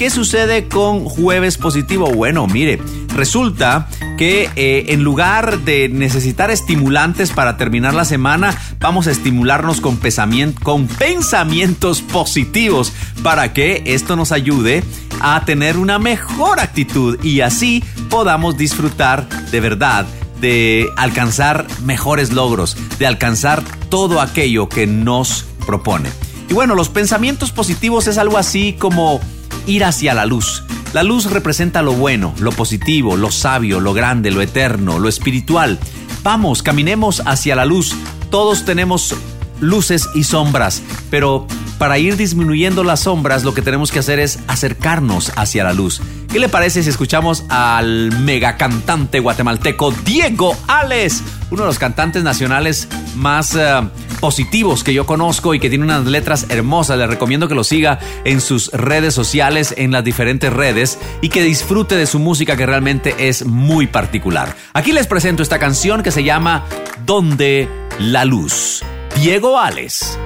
¿Qué 0.00 0.08
sucede 0.08 0.66
con 0.66 1.04
jueves 1.04 1.58
positivo? 1.58 2.10
Bueno, 2.10 2.46
mire, 2.46 2.80
resulta 3.14 3.86
que 4.16 4.48
eh, 4.56 4.86
en 4.88 5.04
lugar 5.04 5.58
de 5.58 5.90
necesitar 5.90 6.50
estimulantes 6.50 7.32
para 7.32 7.58
terminar 7.58 7.92
la 7.92 8.06
semana, 8.06 8.56
vamos 8.78 9.08
a 9.08 9.10
estimularnos 9.10 9.82
con, 9.82 9.98
pensamientos 9.98 12.00
positivos 12.00 12.94
para 13.22 13.52
que 13.52 13.82
esto 13.84 14.16
nos 14.16 14.32
ayude 14.32 14.82
a 15.20 15.44
tener 15.44 15.76
una 15.76 15.98
mejor 15.98 16.60
actitud 16.60 17.22
y 17.22 17.42
así 17.42 17.84
podamos 18.08 18.56
disfrutar 18.56 19.28
de 19.50 19.60
verdad 19.60 20.06
de 20.40 20.88
alcanzar 20.96 21.66
mejores 21.84 22.32
logros, 22.32 22.74
de 22.98 23.06
alcanzar 23.06 23.62
todo 23.90 24.22
aquello 24.22 24.70
que 24.70 24.86
nos 24.86 25.44
propone. 25.66 26.08
Y 26.48 26.54
bueno, 26.54 26.74
los 26.74 26.88
pensamientos 26.88 27.52
positivos 27.52 28.06
es 28.06 28.16
algo 28.16 28.38
así 28.38 28.74
como 28.78 29.20
ir 29.66 29.84
hacia 29.84 30.14
la 30.14 30.26
luz. 30.26 30.64
La 30.92 31.02
luz 31.02 31.30
representa 31.30 31.82
lo 31.82 31.92
bueno, 31.92 32.34
lo 32.40 32.50
positivo, 32.52 33.16
lo 33.16 33.30
sabio, 33.30 33.80
lo 33.80 33.92
grande, 33.92 34.30
lo 34.30 34.42
eterno, 34.42 34.98
lo 34.98 35.08
espiritual. 35.08 35.78
Vamos, 36.22 36.62
caminemos 36.62 37.22
hacia 37.26 37.54
la 37.54 37.64
luz. 37.64 37.94
Todos 38.30 38.64
tenemos 38.64 39.14
luces 39.60 40.08
y 40.14 40.24
sombras, 40.24 40.82
pero 41.10 41.46
para 41.78 41.98
ir 41.98 42.16
disminuyendo 42.16 42.84
las 42.84 43.00
sombras 43.00 43.44
lo 43.44 43.54
que 43.54 43.62
tenemos 43.62 43.90
que 43.92 44.00
hacer 44.00 44.18
es 44.18 44.38
acercarnos 44.48 45.32
hacia 45.36 45.64
la 45.64 45.72
luz. 45.72 46.02
¿Qué 46.30 46.38
le 46.38 46.48
parece 46.48 46.82
si 46.82 46.90
escuchamos 46.90 47.44
al 47.48 48.12
mega 48.20 48.56
cantante 48.56 49.20
guatemalteco 49.20 49.92
Diego 50.04 50.56
Ales, 50.66 51.22
uno 51.50 51.62
de 51.62 51.66
los 51.66 51.78
cantantes 51.78 52.22
nacionales 52.22 52.88
más 53.16 53.54
eh, 53.54 53.80
positivos 54.20 54.84
que 54.84 54.94
yo 54.94 55.06
conozco 55.06 55.54
y 55.54 55.60
que 55.60 55.68
tiene 55.68 55.84
unas 55.84 56.06
letras 56.06 56.46
hermosas? 56.50 56.98
Le 56.98 57.06
recomiendo 57.06 57.48
que 57.48 57.54
lo 57.54 57.64
siga 57.64 57.98
en 58.24 58.40
sus 58.40 58.70
redes 58.72 59.14
sociales, 59.14 59.74
en 59.76 59.90
las 59.90 60.04
diferentes 60.04 60.52
redes 60.52 60.98
y 61.20 61.30
que 61.30 61.42
disfrute 61.42 61.96
de 61.96 62.06
su 62.06 62.18
música 62.18 62.56
que 62.56 62.66
realmente 62.66 63.14
es 63.18 63.44
muy 63.46 63.86
particular. 63.86 64.54
Aquí 64.74 64.92
les 64.92 65.06
presento 65.06 65.42
esta 65.42 65.58
canción 65.58 66.02
que 66.02 66.10
se 66.10 66.22
llama 66.22 66.64
Donde 67.04 67.68
la 67.98 68.24
luz. 68.24 68.82
Diego 69.16 69.58
Ales. 69.58 70.18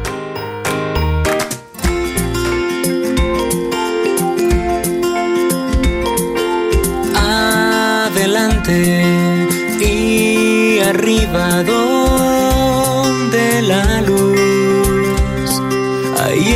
adelante 8.14 9.46
y 9.80 10.78
arriba 10.80 11.62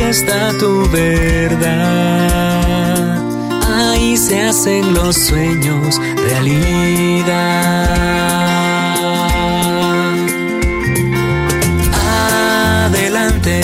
está 0.09 0.51
tu 0.57 0.89
verdad. 0.89 1.69
Ahí 3.71 4.17
se 4.17 4.41
hacen 4.41 4.95
los 4.95 5.15
sueños 5.15 6.01
realidad. 6.15 7.85
Adelante 12.85 13.61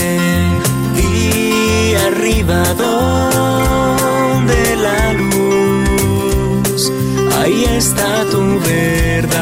y 0.95 1.95
arriba 1.95 2.63
donde 2.75 4.75
la 4.75 5.13
luz. 5.13 6.91
Ahí 7.41 7.65
está 7.65 8.23
tu 8.29 8.59
verdad. 8.59 9.33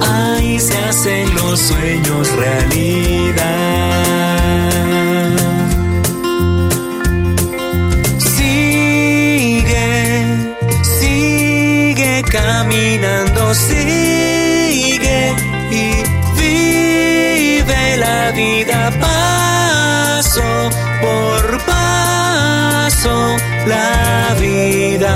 Ahí 0.00 0.60
se 0.60 0.78
hacen 0.78 1.34
los 1.34 1.58
sueños 1.58 2.30
realidad. 2.36 2.87
Vida 18.32 18.90
paso 19.00 20.70
por 21.00 21.64
paso, 21.64 23.36
la 23.66 24.34
vida 24.40 25.14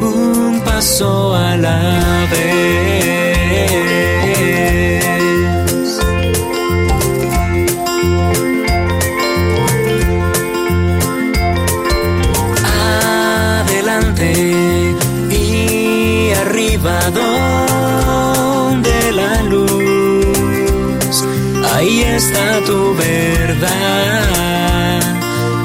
un 0.00 0.60
paso 0.64 1.34
a 1.34 1.56
la 1.56 2.26
vez. 2.30 3.17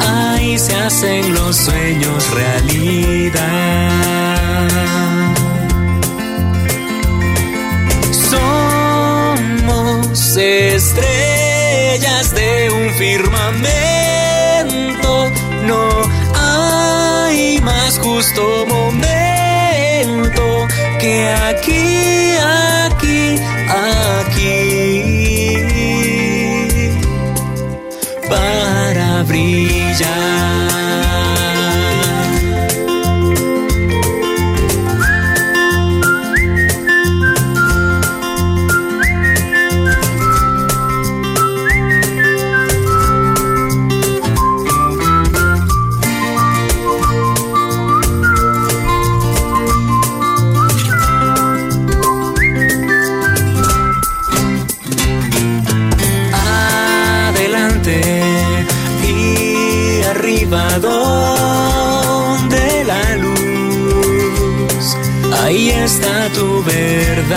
Ahí 0.01 0.57
se 0.57 0.73
hacen 0.75 1.33
los 1.33 1.55
sueños 1.55 2.31
realidad. 2.31 3.39
Somos 8.31 10.37
estrellas 10.37 12.33
de 12.33 12.71
un 12.71 12.89
firmamento. 12.95 13.71
No 15.67 15.89
hay 16.35 17.61
más 17.61 17.99
justo 17.99 18.65
está 65.83 66.29
tu 66.29 66.63
verdad. 66.63 67.29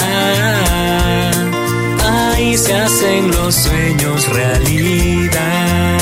Ahí 2.05 2.57
se 2.57 2.75
hacen 2.75 3.31
los 3.31 3.55
sueños 3.55 4.29
realidad. 4.29 5.96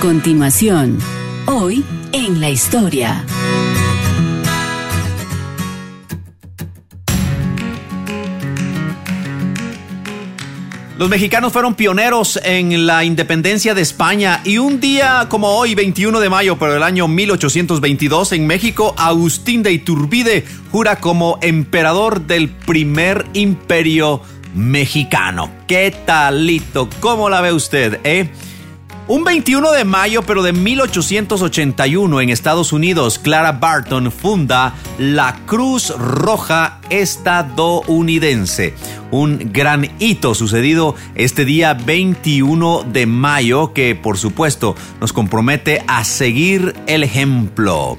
Continuación, 0.00 0.98
hoy 1.44 1.84
en 2.12 2.40
la 2.40 2.48
historia. 2.48 3.22
Los 10.96 11.10
mexicanos 11.10 11.52
fueron 11.52 11.74
pioneros 11.74 12.40
en 12.42 12.86
la 12.86 13.04
independencia 13.04 13.74
de 13.74 13.82
España 13.82 14.40
y 14.42 14.56
un 14.56 14.80
día 14.80 15.26
como 15.28 15.48
hoy, 15.48 15.74
21 15.74 16.18
de 16.18 16.30
mayo, 16.30 16.58
pero 16.58 16.76
el 16.76 16.82
año 16.82 17.06
1822, 17.06 18.32
en 18.32 18.46
México, 18.46 18.94
Agustín 18.96 19.62
de 19.62 19.72
Iturbide 19.72 20.46
jura 20.72 20.96
como 20.96 21.38
emperador 21.42 22.22
del 22.22 22.48
primer 22.48 23.26
imperio 23.34 24.22
mexicano. 24.54 25.50
¿Qué 25.66 25.94
talito? 26.06 26.88
¿Cómo 27.00 27.28
la 27.28 27.42
ve 27.42 27.52
usted, 27.52 28.00
eh? 28.04 28.30
Un 29.10 29.24
21 29.24 29.72
de 29.72 29.84
mayo, 29.84 30.22
pero 30.22 30.40
de 30.44 30.52
1881, 30.52 32.20
en 32.20 32.30
Estados 32.30 32.72
Unidos, 32.72 33.18
Clara 33.18 33.50
Barton 33.50 34.12
funda 34.12 34.74
la 34.98 35.34
Cruz 35.46 35.92
Roja 35.98 36.78
estadounidense. 36.90 38.72
Un 39.10 39.50
gran 39.52 39.90
hito 39.98 40.36
sucedido 40.36 40.94
este 41.16 41.44
día 41.44 41.74
21 41.74 42.84
de 42.84 43.06
mayo 43.06 43.72
que, 43.72 43.96
por 43.96 44.16
supuesto, 44.16 44.76
nos 45.00 45.12
compromete 45.12 45.82
a 45.88 46.04
seguir 46.04 46.76
el 46.86 47.02
ejemplo. 47.02 47.98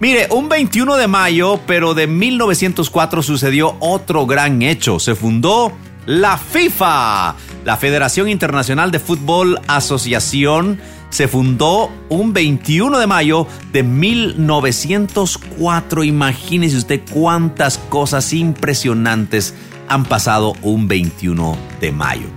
Mire, 0.00 0.26
un 0.32 0.48
21 0.48 0.96
de 0.96 1.06
mayo, 1.06 1.60
pero 1.68 1.94
de 1.94 2.08
1904 2.08 3.22
sucedió 3.22 3.76
otro 3.78 4.26
gran 4.26 4.62
hecho. 4.62 4.98
Se 4.98 5.14
fundó 5.14 5.72
la 6.08 6.36
FIFA, 6.36 7.36
la 7.68 7.76
Federación 7.76 8.30
Internacional 8.30 8.90
de 8.90 8.98
Fútbol 8.98 9.60
Asociación. 9.66 10.80
Se 11.10 11.28
fundó 11.28 11.90
un 12.08 12.32
21 12.32 12.98
de 12.98 13.06
mayo 13.06 13.46
de 13.72 13.82
1904. 13.82 16.02
Imagínese 16.02 16.78
usted 16.78 17.02
cuántas 17.12 17.76
cosas 17.76 18.32
impresionantes 18.32 19.52
han 19.86 20.06
pasado 20.06 20.54
un 20.62 20.88
21 20.88 21.58
de 21.78 21.92
mayo. 21.92 22.28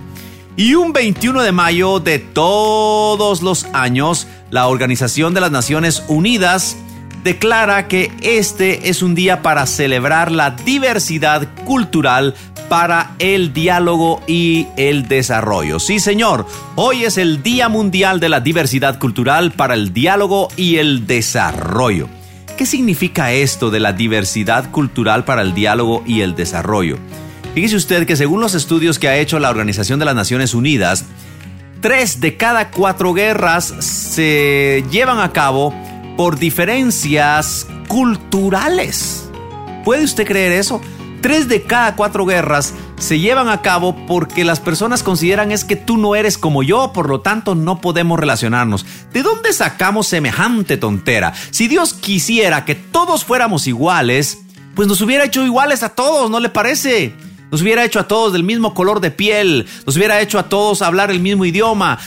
Y 0.54 0.74
un 0.74 0.92
21 0.92 1.40
de 1.40 1.52
mayo 1.52 1.98
de 1.98 2.18
todos 2.18 3.40
los 3.40 3.64
años, 3.72 4.26
la 4.50 4.66
Organización 4.66 5.32
de 5.32 5.40
las 5.40 5.50
Naciones 5.50 6.02
Unidas 6.08 6.76
declara 7.24 7.88
que 7.88 8.12
este 8.22 8.90
es 8.90 9.02
un 9.02 9.14
día 9.14 9.40
para 9.40 9.66
celebrar 9.66 10.30
la 10.30 10.50
diversidad 10.50 11.48
cultural 11.64 12.34
para 12.72 13.16
el 13.18 13.52
diálogo 13.52 14.22
y 14.26 14.66
el 14.78 15.06
desarrollo. 15.06 15.78
Sí, 15.78 16.00
señor, 16.00 16.46
hoy 16.74 17.04
es 17.04 17.18
el 17.18 17.42
Día 17.42 17.68
Mundial 17.68 18.18
de 18.18 18.30
la 18.30 18.40
Diversidad 18.40 18.98
Cultural 18.98 19.52
para 19.52 19.74
el 19.74 19.92
Diálogo 19.92 20.48
y 20.56 20.76
el 20.76 21.06
Desarrollo. 21.06 22.08
¿Qué 22.56 22.64
significa 22.64 23.30
esto 23.30 23.70
de 23.70 23.78
la 23.78 23.92
diversidad 23.92 24.70
cultural 24.70 25.26
para 25.26 25.42
el 25.42 25.52
diálogo 25.52 26.02
y 26.06 26.22
el 26.22 26.34
desarrollo? 26.34 26.96
Fíjese 27.52 27.76
usted 27.76 28.06
que 28.06 28.16
según 28.16 28.40
los 28.40 28.54
estudios 28.54 28.98
que 28.98 29.08
ha 29.08 29.18
hecho 29.18 29.38
la 29.38 29.50
Organización 29.50 29.98
de 29.98 30.06
las 30.06 30.14
Naciones 30.14 30.54
Unidas, 30.54 31.04
tres 31.82 32.22
de 32.22 32.38
cada 32.38 32.70
cuatro 32.70 33.12
guerras 33.12 33.66
se 33.66 34.82
llevan 34.90 35.18
a 35.18 35.30
cabo 35.32 35.74
por 36.16 36.38
diferencias 36.38 37.66
culturales. 37.86 39.28
¿Puede 39.84 40.04
usted 40.04 40.26
creer 40.26 40.52
eso? 40.52 40.80
Tres 41.22 41.48
de 41.48 41.62
cada 41.62 41.94
cuatro 41.94 42.26
guerras 42.26 42.74
se 42.98 43.20
llevan 43.20 43.48
a 43.48 43.62
cabo 43.62 43.94
porque 44.08 44.44
las 44.44 44.58
personas 44.58 45.04
consideran 45.04 45.52
es 45.52 45.64
que 45.64 45.76
tú 45.76 45.96
no 45.96 46.16
eres 46.16 46.36
como 46.36 46.64
yo, 46.64 46.92
por 46.92 47.08
lo 47.08 47.20
tanto 47.20 47.54
no 47.54 47.80
podemos 47.80 48.18
relacionarnos. 48.18 48.84
¿De 49.12 49.22
dónde 49.22 49.52
sacamos 49.52 50.08
semejante 50.08 50.76
tontera? 50.76 51.32
Si 51.52 51.68
Dios 51.68 51.94
quisiera 51.94 52.64
que 52.64 52.74
todos 52.74 53.24
fuéramos 53.24 53.68
iguales, 53.68 54.38
pues 54.74 54.88
nos 54.88 55.00
hubiera 55.00 55.24
hecho 55.24 55.44
iguales 55.44 55.84
a 55.84 55.90
todos, 55.90 56.28
¿no 56.28 56.40
le 56.40 56.48
parece? 56.48 57.14
Nos 57.52 57.60
hubiera 57.60 57.84
hecho 57.84 58.00
a 58.00 58.08
todos 58.08 58.32
del 58.32 58.44
mismo 58.44 58.72
color 58.72 59.00
de 59.00 59.10
piel, 59.10 59.66
nos 59.84 59.98
hubiera 59.98 60.22
hecho 60.22 60.38
a 60.38 60.48
todos 60.48 60.80
hablar 60.80 61.10
el 61.10 61.20
mismo 61.20 61.44
idioma, 61.44 61.98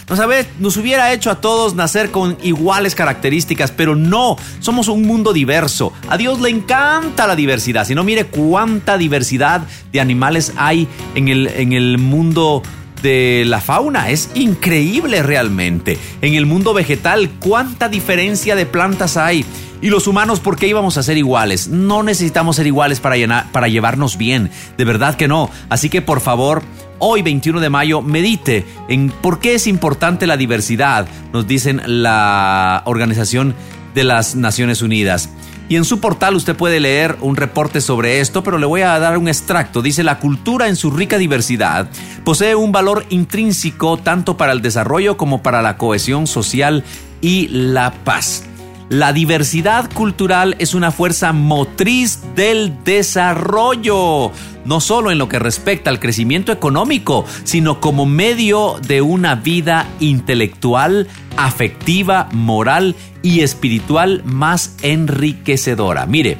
nos, 0.60 0.75
hubiera 0.77 1.13
hecho 1.13 1.29
a 1.29 1.39
todos 1.39 1.75
nacer 1.75 2.10
con 2.10 2.36
iguales 2.41 2.95
características, 2.95 3.69
pero 3.69 3.95
no, 3.95 4.38
somos 4.60 4.88
un 4.88 5.03
mundo 5.03 5.34
diverso. 5.34 5.93
A 6.10 6.17
Dios 6.17 6.41
le 6.41 6.49
encanta 6.49 7.27
la 7.27 7.36
diversidad, 7.36 7.86
si 7.86 7.93
no 7.93 8.03
mire 8.03 8.25
cuánta 8.25 8.97
diversidad 8.97 9.62
de 9.91 10.01
animales 10.01 10.51
hay 10.58 10.88
en 11.13 11.27
el, 11.27 11.45
en 11.45 11.73
el 11.73 11.99
mundo 11.99 12.63
de 13.06 13.44
la 13.46 13.62
fauna. 13.62 14.10
Es 14.10 14.32
increíble 14.34 15.22
realmente. 15.22 16.00
En 16.22 16.34
el 16.34 16.48
mundo 16.48 16.74
vegetal, 16.74 17.30
cuánta 17.39 17.88
diferencia 17.88 18.56
de 18.56 18.65
plantas 18.65 19.15
hay. 19.15 19.46
Y 19.80 19.89
los 19.89 20.08
humanos, 20.08 20.39
¿por 20.39 20.58
qué 20.58 20.68
íbamos 20.68 20.98
a 20.98 21.04
ser 21.04 21.15
iguales? 21.15 21.68
No 21.68 22.02
necesitamos 22.02 22.56
ser 22.56 22.65
iguales 22.65 23.00
para, 23.00 23.48
para 23.52 23.68
llevarnos 23.68 24.18
bien. 24.18 24.50
De 24.76 24.86
verdad 24.86 25.15
que 25.15 25.28
no. 25.28 25.52
Así 25.70 25.88
que 25.88 26.02
por 26.02 26.20
favor, 26.20 26.63
hoy 26.98 27.22
21 27.22 27.60
de 27.60 27.70
mayo, 27.70 28.02
medite 28.02 28.65
en 28.89 29.10
por 29.10 29.39
qué 29.39 29.54
es 29.54 29.68
importante 29.68 30.26
la 30.26 30.36
diversidad, 30.36 31.08
nos 31.32 31.46
dicen 31.46 31.84
la 31.86 32.82
Organización 32.86 33.54
de 33.94 34.04
las 34.04 34.36
Naciones 34.36 34.82
Unidas. 34.82 35.30
Y 35.67 35.78
en 35.78 35.86
su 35.86 35.99
portal 35.99 36.36
usted 36.36 36.56
puede 36.56 36.80
leer 36.80 37.17
un 37.21 37.36
reporte 37.36 37.82
sobre 37.82 38.19
esto, 38.19 38.43
pero 38.43 38.58
le 38.58 38.65
voy 38.65 38.82
a 38.82 38.99
dar 38.99 39.17
un 39.17 39.28
extracto. 39.28 39.82
Dice, 39.82 40.04
la 40.04 40.19
cultura 40.19 40.67
en 40.67 40.75
su 40.75 40.91
rica 40.91 41.17
diversidad 41.17 41.89
posee 42.23 42.56
un 42.56 42.71
valor 42.71 43.06
intrínseco 43.10 43.97
tanto 43.97 44.38
para 44.38 44.51
el 44.51 44.62
desarrollo 44.62 45.17
como 45.17 45.41
para 45.41 45.62
la 45.62 45.78
cohesión 45.78 46.28
social 46.28 46.84
y 47.21 47.47
la 47.47 47.93
paz. 48.04 48.43
La 48.89 49.13
diversidad 49.13 49.91
cultural 49.91 50.56
es 50.60 50.76
una 50.76 50.91
fuerza 50.91 51.34
motriz 51.34 52.19
del 52.36 52.84
desarrollo, 52.84 54.32
no 54.63 54.80
solo 54.80 55.10
en 55.10 55.17
lo 55.17 55.28
que 55.28 55.39
respecta 55.39 55.89
al 55.89 56.00
crecimiento 56.00 56.52
económico, 56.52 57.26
sino 57.45 57.82
como 57.82 58.06
medio 58.06 58.76
de 58.88 59.02
una 59.02 59.34
vida 59.34 59.88
intelectual, 60.00 61.08
afectiva, 61.36 62.30
moral 62.32 62.95
y 63.24 63.39
espiritual 63.39 64.21
más 64.24 64.76
enriquecedora. 64.84 66.06
Mire, 66.06 66.38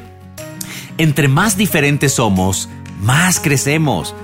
entre 0.98 1.26
más 1.26 1.56
diferentes 1.56 2.14
somos, 2.14 2.68
más 3.00 3.40
crecemos. 3.40 4.14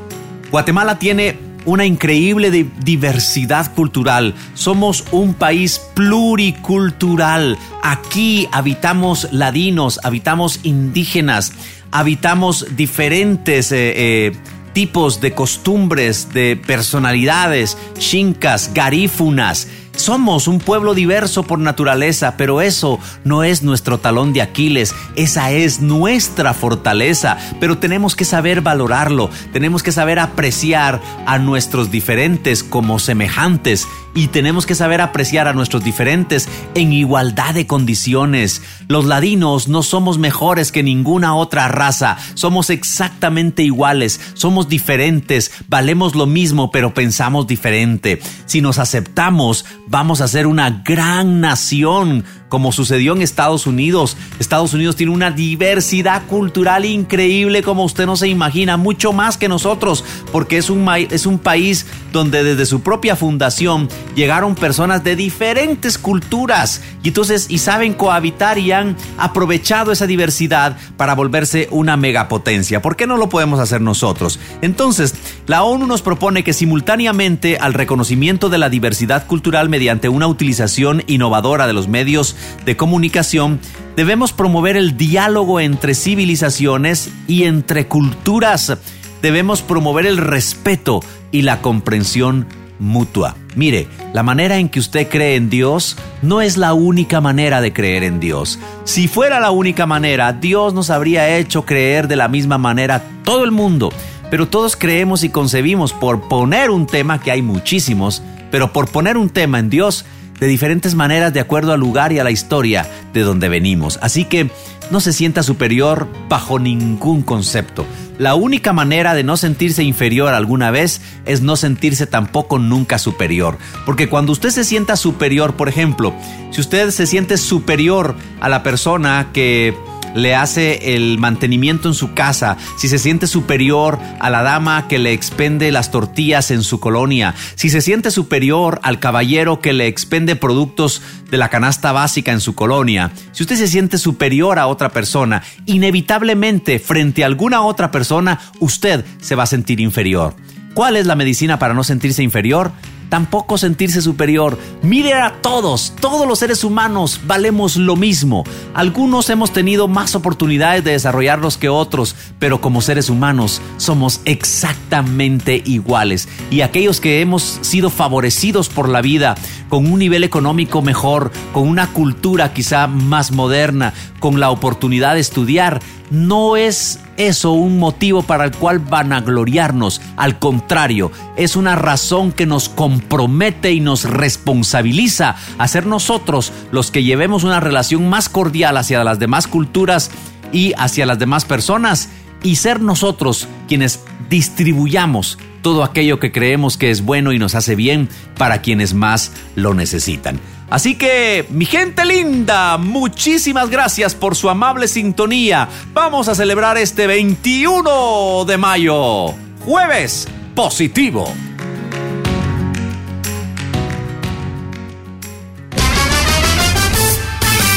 Guatemala 0.52 1.00
tiene 1.00 1.38
una 1.64 1.84
increíble 1.84 2.50
di- 2.50 2.70
diversidad 2.82 3.72
cultural. 3.74 4.34
Somos 4.54 5.04
un 5.12 5.34
país 5.34 5.80
pluricultural. 5.94 7.58
Aquí 7.82 8.48
habitamos 8.52 9.28
ladinos, 9.32 10.00
habitamos 10.02 10.60
indígenas, 10.62 11.52
habitamos 11.90 12.66
diferentes 12.76 13.72
eh, 13.72 13.92
eh, 13.96 14.32
tipos 14.72 15.20
de 15.20 15.32
costumbres, 15.34 16.32
de 16.32 16.56
personalidades, 16.56 17.76
chincas, 17.98 18.70
garífunas. 18.74 19.68
Somos 19.96 20.48
un 20.48 20.58
pueblo 20.58 20.94
diverso 20.94 21.42
por 21.42 21.58
naturaleza, 21.58 22.36
pero 22.36 22.60
eso 22.60 22.98
no 23.24 23.44
es 23.44 23.62
nuestro 23.62 23.98
talón 23.98 24.32
de 24.32 24.42
Aquiles, 24.42 24.94
esa 25.16 25.50
es 25.52 25.80
nuestra 25.80 26.54
fortaleza, 26.54 27.36
pero 27.60 27.78
tenemos 27.78 28.16
que 28.16 28.24
saber 28.24 28.62
valorarlo, 28.62 29.30
tenemos 29.52 29.82
que 29.82 29.92
saber 29.92 30.18
apreciar 30.18 31.00
a 31.26 31.38
nuestros 31.38 31.90
diferentes 31.90 32.64
como 32.64 32.98
semejantes 32.98 33.86
y 34.14 34.28
tenemos 34.28 34.66
que 34.66 34.74
saber 34.74 35.00
apreciar 35.00 35.48
a 35.48 35.52
nuestros 35.52 35.84
diferentes 35.84 36.48
en 36.74 36.92
igualdad 36.92 37.54
de 37.54 37.66
condiciones. 37.66 38.62
Los 38.88 39.04
ladinos 39.06 39.68
no 39.68 39.82
somos 39.82 40.18
mejores 40.18 40.72
que 40.72 40.82
ninguna 40.82 41.34
otra 41.34 41.68
raza, 41.68 42.16
somos 42.34 42.70
exactamente 42.70 43.62
iguales, 43.62 44.20
somos 44.34 44.68
diferentes, 44.68 45.52
valemos 45.68 46.14
lo 46.14 46.26
mismo, 46.26 46.70
pero 46.70 46.94
pensamos 46.94 47.46
diferente. 47.46 48.20
Si 48.46 48.60
nos 48.60 48.78
aceptamos, 48.78 49.64
vamos 49.88 50.20
a 50.20 50.28
ser 50.28 50.46
una 50.46 50.82
gran 50.84 51.40
nación 51.40 52.24
como 52.52 52.70
sucedió 52.70 53.14
en 53.14 53.22
Estados 53.22 53.66
Unidos. 53.66 54.18
Estados 54.38 54.74
Unidos 54.74 54.94
tiene 54.94 55.10
una 55.10 55.30
diversidad 55.30 56.26
cultural 56.26 56.84
increíble 56.84 57.62
como 57.62 57.82
usted 57.82 58.04
no 58.04 58.14
se 58.14 58.28
imagina, 58.28 58.76
mucho 58.76 59.14
más 59.14 59.38
que 59.38 59.48
nosotros, 59.48 60.04
porque 60.32 60.58
es 60.58 60.68
un, 60.68 60.86
es 61.08 61.24
un 61.24 61.38
país 61.38 61.86
donde 62.12 62.44
desde 62.44 62.66
su 62.66 62.82
propia 62.82 63.16
fundación 63.16 63.88
llegaron 64.14 64.54
personas 64.54 65.02
de 65.02 65.16
diferentes 65.16 65.96
culturas 65.96 66.82
y 67.02 67.08
entonces 67.08 67.46
y 67.48 67.56
saben 67.56 67.94
cohabitar 67.94 68.58
y 68.58 68.70
han 68.72 68.98
aprovechado 69.16 69.90
esa 69.90 70.06
diversidad 70.06 70.76
para 70.98 71.14
volverse 71.14 71.68
una 71.70 71.96
megapotencia. 71.96 72.82
¿Por 72.82 72.96
qué 72.96 73.06
no 73.06 73.16
lo 73.16 73.30
podemos 73.30 73.60
hacer 73.60 73.80
nosotros? 73.80 74.38
Entonces, 74.60 75.14
la 75.46 75.62
ONU 75.62 75.86
nos 75.86 76.02
propone 76.02 76.44
que 76.44 76.52
simultáneamente 76.52 77.56
al 77.56 77.72
reconocimiento 77.72 78.50
de 78.50 78.58
la 78.58 78.68
diversidad 78.68 79.26
cultural 79.26 79.70
mediante 79.70 80.10
una 80.10 80.26
utilización 80.26 81.02
innovadora 81.06 81.66
de 81.66 81.72
los 81.72 81.88
medios 81.88 82.36
de 82.64 82.76
comunicación, 82.76 83.60
debemos 83.96 84.32
promover 84.32 84.76
el 84.76 84.96
diálogo 84.96 85.60
entre 85.60 85.94
civilizaciones 85.94 87.10
y 87.26 87.44
entre 87.44 87.86
culturas. 87.86 88.76
Debemos 89.20 89.62
promover 89.62 90.06
el 90.06 90.18
respeto 90.18 91.00
y 91.30 91.42
la 91.42 91.60
comprensión 91.60 92.46
mutua. 92.78 93.36
Mire, 93.54 93.86
la 94.12 94.22
manera 94.22 94.56
en 94.56 94.68
que 94.68 94.80
usted 94.80 95.08
cree 95.08 95.36
en 95.36 95.48
Dios 95.48 95.96
no 96.20 96.40
es 96.40 96.56
la 96.56 96.74
única 96.74 97.20
manera 97.20 97.60
de 97.60 97.72
creer 97.72 98.02
en 98.02 98.18
Dios. 98.18 98.58
Si 98.84 99.08
fuera 99.08 99.40
la 99.40 99.50
única 99.50 99.86
manera, 99.86 100.32
Dios 100.32 100.74
nos 100.74 100.90
habría 100.90 101.36
hecho 101.36 101.64
creer 101.64 102.08
de 102.08 102.16
la 102.16 102.28
misma 102.28 102.58
manera 102.58 103.02
todo 103.24 103.44
el 103.44 103.52
mundo. 103.52 103.92
Pero 104.30 104.48
todos 104.48 104.76
creemos 104.76 105.24
y 105.24 105.28
concebimos 105.28 105.92
por 105.92 106.28
poner 106.28 106.70
un 106.70 106.86
tema, 106.86 107.20
que 107.20 107.30
hay 107.30 107.42
muchísimos, 107.42 108.22
pero 108.50 108.72
por 108.72 108.90
poner 108.90 109.16
un 109.16 109.28
tema 109.28 109.58
en 109.58 109.68
Dios, 109.68 110.04
de 110.42 110.48
diferentes 110.48 110.96
maneras 110.96 111.32
de 111.32 111.38
acuerdo 111.38 111.72
al 111.72 111.78
lugar 111.78 112.10
y 112.10 112.18
a 112.18 112.24
la 112.24 112.32
historia 112.32 112.84
de 113.14 113.20
donde 113.20 113.48
venimos. 113.48 114.00
Así 114.02 114.24
que 114.24 114.50
no 114.90 114.98
se 114.98 115.12
sienta 115.12 115.44
superior 115.44 116.08
bajo 116.28 116.58
ningún 116.58 117.22
concepto. 117.22 117.86
La 118.18 118.34
única 118.34 118.72
manera 118.72 119.14
de 119.14 119.22
no 119.22 119.36
sentirse 119.36 119.84
inferior 119.84 120.34
alguna 120.34 120.72
vez 120.72 121.00
es 121.26 121.42
no 121.42 121.54
sentirse 121.54 122.08
tampoco 122.08 122.58
nunca 122.58 122.98
superior. 122.98 123.56
Porque 123.86 124.08
cuando 124.08 124.32
usted 124.32 124.50
se 124.50 124.64
sienta 124.64 124.96
superior, 124.96 125.54
por 125.54 125.68
ejemplo, 125.68 126.12
si 126.50 126.60
usted 126.60 126.90
se 126.90 127.06
siente 127.06 127.38
superior 127.38 128.16
a 128.40 128.48
la 128.48 128.64
persona 128.64 129.28
que 129.32 129.76
le 130.14 130.34
hace 130.34 130.94
el 130.94 131.18
mantenimiento 131.18 131.88
en 131.88 131.94
su 131.94 132.14
casa, 132.14 132.56
si 132.76 132.88
se 132.88 132.98
siente 132.98 133.26
superior 133.26 133.98
a 134.20 134.30
la 134.30 134.42
dama 134.42 134.88
que 134.88 134.98
le 134.98 135.12
expende 135.12 135.72
las 135.72 135.90
tortillas 135.90 136.50
en 136.50 136.62
su 136.62 136.80
colonia, 136.80 137.34
si 137.54 137.70
se 137.70 137.80
siente 137.80 138.10
superior 138.10 138.80
al 138.82 138.98
caballero 138.98 139.60
que 139.60 139.72
le 139.72 139.86
expende 139.86 140.36
productos 140.36 141.02
de 141.30 141.38
la 141.38 141.48
canasta 141.48 141.92
básica 141.92 142.32
en 142.32 142.40
su 142.40 142.54
colonia, 142.54 143.12
si 143.32 143.42
usted 143.42 143.56
se 143.56 143.68
siente 143.68 143.98
superior 143.98 144.58
a 144.58 144.66
otra 144.66 144.90
persona, 144.90 145.42
inevitablemente 145.66 146.78
frente 146.78 147.22
a 147.22 147.26
alguna 147.26 147.62
otra 147.62 147.90
persona, 147.90 148.40
usted 148.60 149.04
se 149.20 149.34
va 149.34 149.44
a 149.44 149.46
sentir 149.46 149.80
inferior. 149.80 150.34
¿Cuál 150.74 150.96
es 150.96 151.06
la 151.06 151.16
medicina 151.16 151.58
para 151.58 151.74
no 151.74 151.84
sentirse 151.84 152.22
inferior? 152.22 152.72
Tampoco 153.12 153.58
sentirse 153.58 154.00
superior. 154.00 154.58
Mire 154.80 155.12
a 155.12 155.42
todos, 155.42 155.92
todos 156.00 156.26
los 156.26 156.38
seres 156.38 156.64
humanos 156.64 157.20
valemos 157.26 157.76
lo 157.76 157.94
mismo. 157.94 158.42
Algunos 158.72 159.28
hemos 159.28 159.52
tenido 159.52 159.86
más 159.86 160.14
oportunidades 160.14 160.82
de 160.82 160.92
desarrollarlos 160.92 161.58
que 161.58 161.68
otros, 161.68 162.16
pero 162.38 162.62
como 162.62 162.80
seres 162.80 163.10
humanos 163.10 163.60
somos 163.76 164.22
exactamente 164.24 165.62
iguales. 165.66 166.26
Y 166.50 166.62
aquellos 166.62 167.02
que 167.02 167.20
hemos 167.20 167.58
sido 167.60 167.90
favorecidos 167.90 168.70
por 168.70 168.88
la 168.88 169.02
vida, 169.02 169.34
con 169.68 169.92
un 169.92 169.98
nivel 169.98 170.24
económico 170.24 170.80
mejor, 170.80 171.32
con 171.52 171.68
una 171.68 171.88
cultura 171.88 172.54
quizá 172.54 172.86
más 172.86 173.30
moderna, 173.30 173.92
con 174.20 174.40
la 174.40 174.48
oportunidad 174.48 175.16
de 175.16 175.20
estudiar, 175.20 175.80
no 176.10 176.56
es 176.56 176.98
eso 177.16 177.52
un 177.52 177.78
motivo 177.78 178.22
para 178.22 178.44
el 178.44 178.52
cual 178.52 178.78
vanagloriarnos. 178.78 180.00
Al 180.16 180.38
contrario, 180.38 181.10
es 181.36 181.56
una 181.56 181.76
razón 181.76 182.32
que 182.32 182.46
nos 182.46 182.68
compromete 182.68 183.72
y 183.72 183.80
nos 183.80 184.04
responsabiliza 184.04 185.36
a 185.58 185.68
ser 185.68 185.86
nosotros 185.86 186.52
los 186.70 186.90
que 186.90 187.04
llevemos 187.04 187.44
una 187.44 187.60
relación 187.60 188.08
más 188.08 188.28
cordial 188.28 188.76
hacia 188.76 189.04
las 189.04 189.18
demás 189.18 189.46
culturas 189.46 190.10
y 190.52 190.72
hacia 190.76 191.06
las 191.06 191.18
demás 191.18 191.44
personas 191.44 192.08
y 192.42 192.56
ser 192.56 192.80
nosotros 192.80 193.48
quienes 193.68 194.00
distribuyamos 194.28 195.38
todo 195.62 195.84
aquello 195.84 196.18
que 196.20 196.32
creemos 196.32 196.76
que 196.76 196.90
es 196.90 197.02
bueno 197.02 197.32
y 197.32 197.38
nos 197.38 197.54
hace 197.54 197.76
bien 197.76 198.08
para 198.36 198.60
quienes 198.60 198.92
más 198.92 199.32
lo 199.54 199.72
necesitan. 199.72 200.40
Así 200.68 200.94
que, 200.94 201.46
mi 201.50 201.66
gente 201.66 202.04
linda, 202.04 202.78
muchísimas 202.78 203.68
gracias 203.68 204.14
por 204.14 204.34
su 204.34 204.48
amable 204.48 204.88
sintonía. 204.88 205.68
Vamos 205.92 206.28
a 206.28 206.34
celebrar 206.34 206.78
este 206.78 207.06
21 207.06 208.44
de 208.46 208.56
mayo, 208.56 209.34
jueves 209.66 210.26
positivo. 210.54 211.30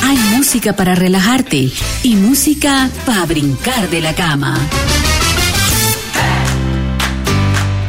Hay 0.03 0.17
música 0.37 0.73
para 0.73 0.95
relajarte 0.95 1.69
y 2.03 2.15
música 2.15 2.89
para 3.05 3.25
brincar 3.25 3.89
de 3.89 3.99
la 3.99 4.13
cama 4.13 4.57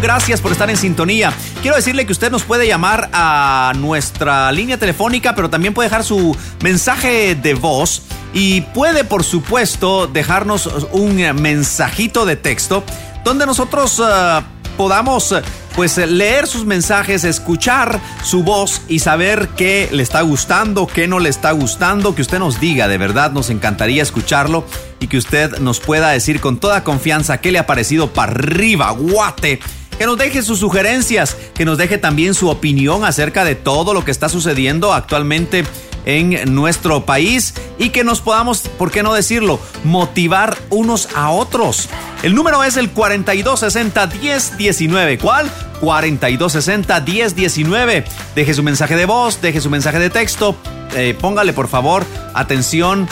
gracias 0.01 0.41
por 0.41 0.53
estar 0.53 0.71
en 0.71 0.77
sintonía. 0.77 1.33
Quiero 1.63 1.77
decirle 1.77 2.07
que 2.07 2.13
usted 2.13 2.31
nos 2.31 2.43
puede 2.43 2.67
llamar 2.67 3.09
a 3.13 3.73
nuestra 3.77 4.51
línea 4.53 4.79
telefónica, 4.79 5.35
pero 5.35 5.51
también 5.51 5.75
puede 5.75 5.89
dejar 5.89 6.05
su 6.05 6.37
mensaje 6.63 7.35
de 7.35 7.55
voz 7.55 8.03
y 8.33 8.61
puede, 8.61 9.05
por 9.05 9.25
supuesto, 9.25 10.07
dejarnos 10.07 10.67
un 10.93 11.17
mensajito 11.41 12.27
de 12.27 12.37
texto 12.37 12.85
donde 13.25 13.47
nosotros 13.47 13.99
uh, 13.99 14.43
podamos 14.77 15.35
pues 15.75 15.99
leer 15.99 16.47
sus 16.47 16.65
mensajes, 16.65 17.25
escuchar 17.25 18.01
su 18.25 18.43
voz 18.43 18.81
y 18.89 19.01
saber 19.01 19.49
qué 19.57 19.89
le 19.93 20.03
está 20.03 20.23
gustando, 20.23 20.87
qué 20.87 21.07
no 21.07 21.19
le 21.19 21.29
está 21.29 21.51
gustando, 21.53 22.15
que 22.15 22.23
usted 22.23 22.39
nos 22.39 22.61
diga, 22.61 22.89
de 22.89 22.97
verdad 22.97 23.31
nos 23.31 23.51
encantaría 23.51 24.03
escucharlo 24.03 24.65
y 25.01 25.09
que 25.09 25.19
usted 25.19 25.59
nos 25.59 25.81
pueda 25.81 26.11
decir 26.11 26.41
con 26.41 26.59
toda 26.59 26.83
confianza 26.83 27.43
qué 27.43 27.53
le 27.53 27.59
ha 27.59 27.67
parecido 27.67 28.13
para 28.13 28.33
arriba, 28.33 28.91
guate 28.93 29.61
que 29.99 30.07
nos 30.07 30.19
deje 30.19 30.43
sus 30.43 30.61
sugerencias, 30.61 31.37
que 31.55 31.65
nos 31.65 31.79
deje 31.79 31.99
también 31.99 32.35
su 32.35 32.49
opinión 32.49 33.05
acerca 33.05 33.45
de 33.45 33.55
todo 33.55 33.95
lo 33.95 34.05
que 34.05 34.11
está 34.11 34.29
sucediendo 34.29 34.93
actualmente 34.93 35.65
en 36.05 36.55
nuestro 36.55 37.05
país 37.05 37.55
y 37.79 37.91
que 37.91 38.05
nos 38.05 38.21
podamos, 38.21 38.61
¿por 38.61 38.91
qué 38.91 39.03
no 39.03 39.13
decirlo?, 39.13 39.61
motivar 39.85 40.57
unos 40.71 41.09
a 41.15 41.31
otros. 41.31 41.89
El 42.23 42.35
número 42.35 42.65
es 42.65 42.77
el 42.77 42.95
4260-1019. 42.95 45.19
¿Cuál? 45.21 45.51
4260-1019. 45.83 48.05
Deje 48.35 48.55
su 48.55 48.63
mensaje 48.63 48.97
de 48.97 49.05
voz, 49.05 49.43
deje 49.43 49.61
su 49.61 49.69
mensaje 49.69 49.99
de 49.99 50.09
texto. 50.11 50.57
Eh, 50.95 51.17
póngale 51.21 51.53
por 51.53 51.67
favor 51.69 52.07
atención 52.33 53.09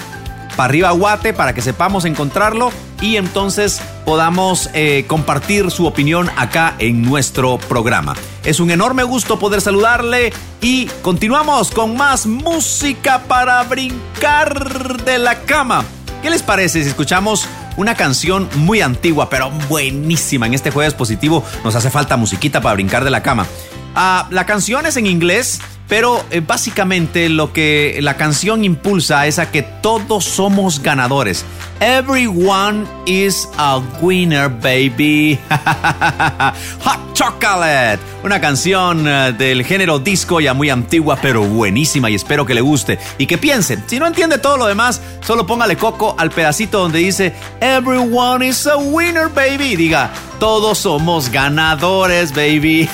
para 0.56 0.64
arriba 0.64 0.90
Guate 0.90 1.32
para 1.32 1.54
que 1.54 1.62
sepamos 1.62 2.04
encontrarlo 2.04 2.72
y 3.00 3.16
entonces 3.16 3.80
podamos 4.04 4.70
eh, 4.72 5.04
compartir 5.06 5.70
su 5.70 5.86
opinión 5.86 6.30
acá 6.36 6.74
en 6.78 7.02
nuestro 7.02 7.58
programa. 7.58 8.14
Es 8.44 8.60
un 8.60 8.70
enorme 8.70 9.02
gusto 9.04 9.38
poder 9.38 9.60
saludarle 9.60 10.32
y 10.60 10.86
continuamos 11.02 11.70
con 11.70 11.96
más 11.96 12.26
música 12.26 13.22
para 13.28 13.62
brincar 13.64 15.02
de 15.04 15.18
la 15.18 15.40
cama. 15.40 15.84
¿Qué 16.22 16.30
les 16.30 16.42
parece 16.42 16.82
si 16.82 16.88
escuchamos 16.88 17.46
una 17.76 17.94
canción 17.94 18.48
muy 18.56 18.80
antigua 18.80 19.28
pero 19.28 19.50
buenísima? 19.68 20.46
En 20.46 20.54
este 20.54 20.70
jueves 20.70 20.94
positivo 20.94 21.44
nos 21.62 21.74
hace 21.74 21.90
falta 21.90 22.16
musiquita 22.16 22.60
para 22.60 22.74
brincar 22.74 23.04
de 23.04 23.10
la 23.10 23.22
cama. 23.22 23.46
Ah, 23.94 24.26
la 24.30 24.46
canción 24.46 24.86
es 24.86 24.96
en 24.96 25.06
inglés 25.06 25.60
pero 25.88 26.24
eh, 26.30 26.40
básicamente 26.40 27.28
lo 27.28 27.52
que 27.52 27.98
la 28.00 28.16
canción 28.16 28.64
impulsa 28.64 29.26
es 29.26 29.38
a 29.38 29.50
que 29.50 29.62
todos 29.62 30.24
somos 30.24 30.82
ganadores. 30.82 31.44
Everyone 31.80 32.86
is 33.06 33.48
a 33.58 33.78
winner, 34.00 34.48
baby. 34.48 35.38
Hot 35.50 37.14
Chocolate, 37.14 38.00
una 38.24 38.40
canción 38.40 39.06
eh, 39.06 39.34
del 39.36 39.64
género 39.64 39.98
disco 39.98 40.40
ya 40.40 40.54
muy 40.54 40.70
antigua, 40.70 41.18
pero 41.20 41.42
buenísima 41.42 42.10
y 42.10 42.14
espero 42.14 42.46
que 42.46 42.54
le 42.54 42.60
guste 42.60 42.98
y 43.18 43.26
que 43.26 43.38
piense. 43.38 43.78
Si 43.86 43.98
no 43.98 44.06
entiende 44.06 44.38
todo 44.38 44.56
lo 44.56 44.66
demás, 44.66 45.00
solo 45.20 45.46
póngale 45.46 45.76
coco 45.76 46.16
al 46.18 46.30
pedacito 46.30 46.80
donde 46.80 46.98
dice 46.98 47.34
Everyone 47.60 48.44
is 48.46 48.66
a 48.66 48.76
winner, 48.76 49.28
baby. 49.28 49.76
diga, 49.76 50.10
todos 50.38 50.78
somos 50.78 51.28
ganadores, 51.30 52.32
baby. 52.32 52.88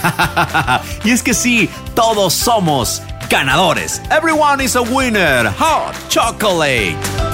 y 1.04 1.10
es 1.10 1.22
que 1.22 1.34
sí, 1.34 1.68
todos 1.94 2.32
somos 2.32 3.02
ganadores. 3.28 4.00
Everyone 4.10 4.62
is 4.62 4.76
a 4.76 4.82
winner. 4.82 5.50
Hot 5.58 5.94
Chocolate. 6.08 7.29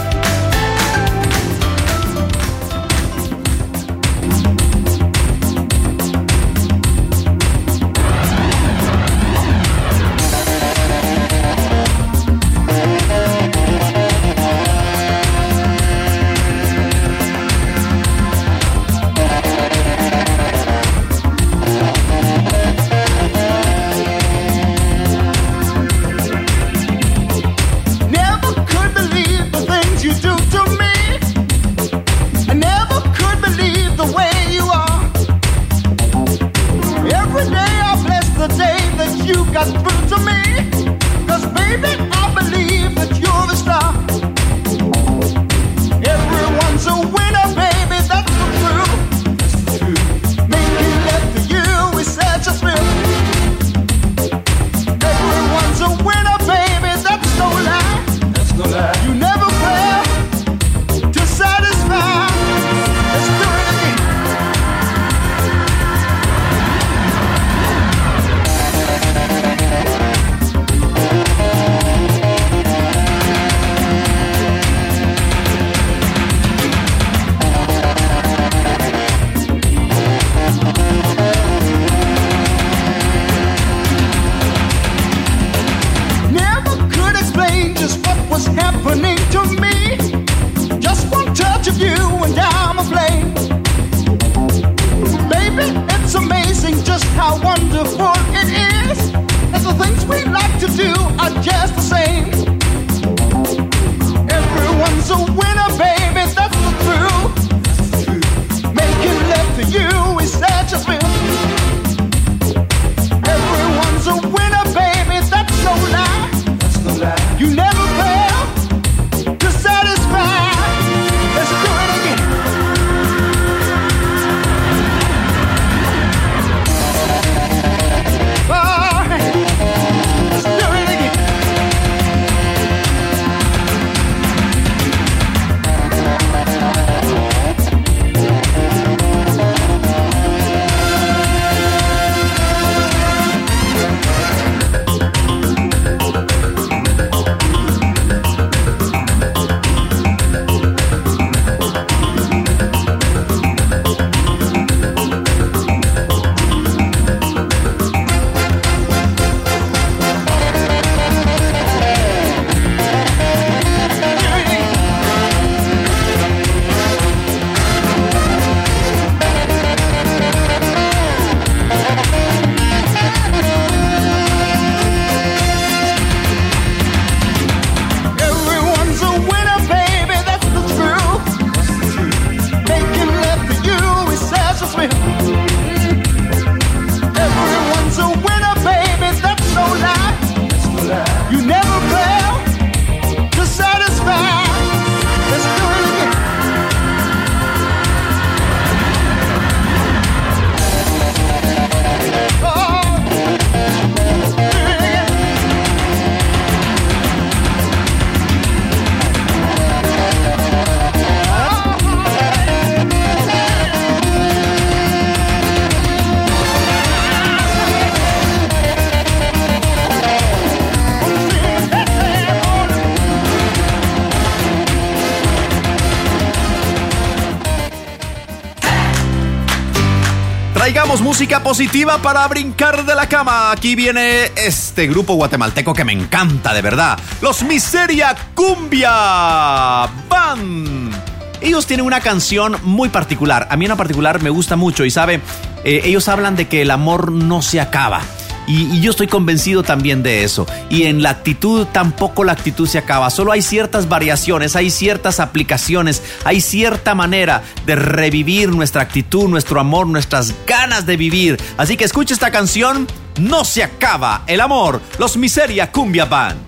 Positiva 231.26 231.98
para 231.98 232.26
brincar 232.28 232.84
de 232.84 232.94
la 232.94 233.08
cama. 233.08 233.50
Aquí 233.50 233.74
viene 233.74 234.30
este 234.36 234.86
grupo 234.86 235.14
guatemalteco 235.14 235.74
que 235.74 235.84
me 235.84 235.92
encanta, 235.92 236.54
de 236.54 236.62
verdad. 236.62 236.98
Los 237.20 237.42
Miseria 237.42 238.14
Cumbia 238.34 239.88
Band. 240.08 240.94
Ellos 241.40 241.66
tienen 241.66 241.84
una 241.84 242.00
canción 242.00 242.56
muy 242.62 242.90
particular. 242.90 243.48
A 243.50 243.56
mí 243.56 243.66
en 243.66 243.76
particular 243.76 244.22
me 244.22 244.30
gusta 244.30 244.54
mucho 244.54 244.84
y 244.84 244.90
sabe, 244.90 245.20
eh, 245.64 245.82
ellos 245.84 246.08
hablan 246.08 246.36
de 246.36 246.46
que 246.46 246.62
el 246.62 246.70
amor 246.70 247.10
no 247.10 247.42
se 247.42 247.60
acaba. 247.60 248.02
Y, 248.46 248.80
yo 248.80 248.90
estoy 248.90 249.06
convencido 249.06 249.62
también 249.62 250.02
de 250.02 250.24
eso. 250.24 250.46
Y 250.70 250.84
en 250.84 251.02
la 251.02 251.10
actitud 251.10 251.66
tampoco 251.72 252.24
la 252.24 252.32
actitud 252.32 252.66
se 252.66 252.78
acaba. 252.78 253.10
Solo 253.10 253.32
hay 253.32 253.42
ciertas 253.42 253.88
variaciones, 253.88 254.56
hay 254.56 254.70
ciertas 254.70 255.20
aplicaciones, 255.20 256.02
hay 256.24 256.40
cierta 256.40 256.94
manera 256.94 257.42
de 257.64 257.74
revivir 257.74 258.50
nuestra 258.50 258.82
actitud, 258.82 259.28
nuestro 259.28 259.60
amor, 259.60 259.86
nuestras 259.86 260.34
ganas 260.46 260.86
de 260.86 260.96
vivir. 260.96 261.38
Así 261.56 261.76
que 261.76 261.84
escucha 261.84 262.14
esta 262.14 262.30
canción. 262.30 262.86
No 263.20 263.44
se 263.44 263.62
acaba 263.62 264.24
el 264.26 264.40
amor. 264.40 264.80
Los 264.98 265.16
Miseria 265.16 265.72
Cumbia 265.72 266.04
Band. 266.04 266.38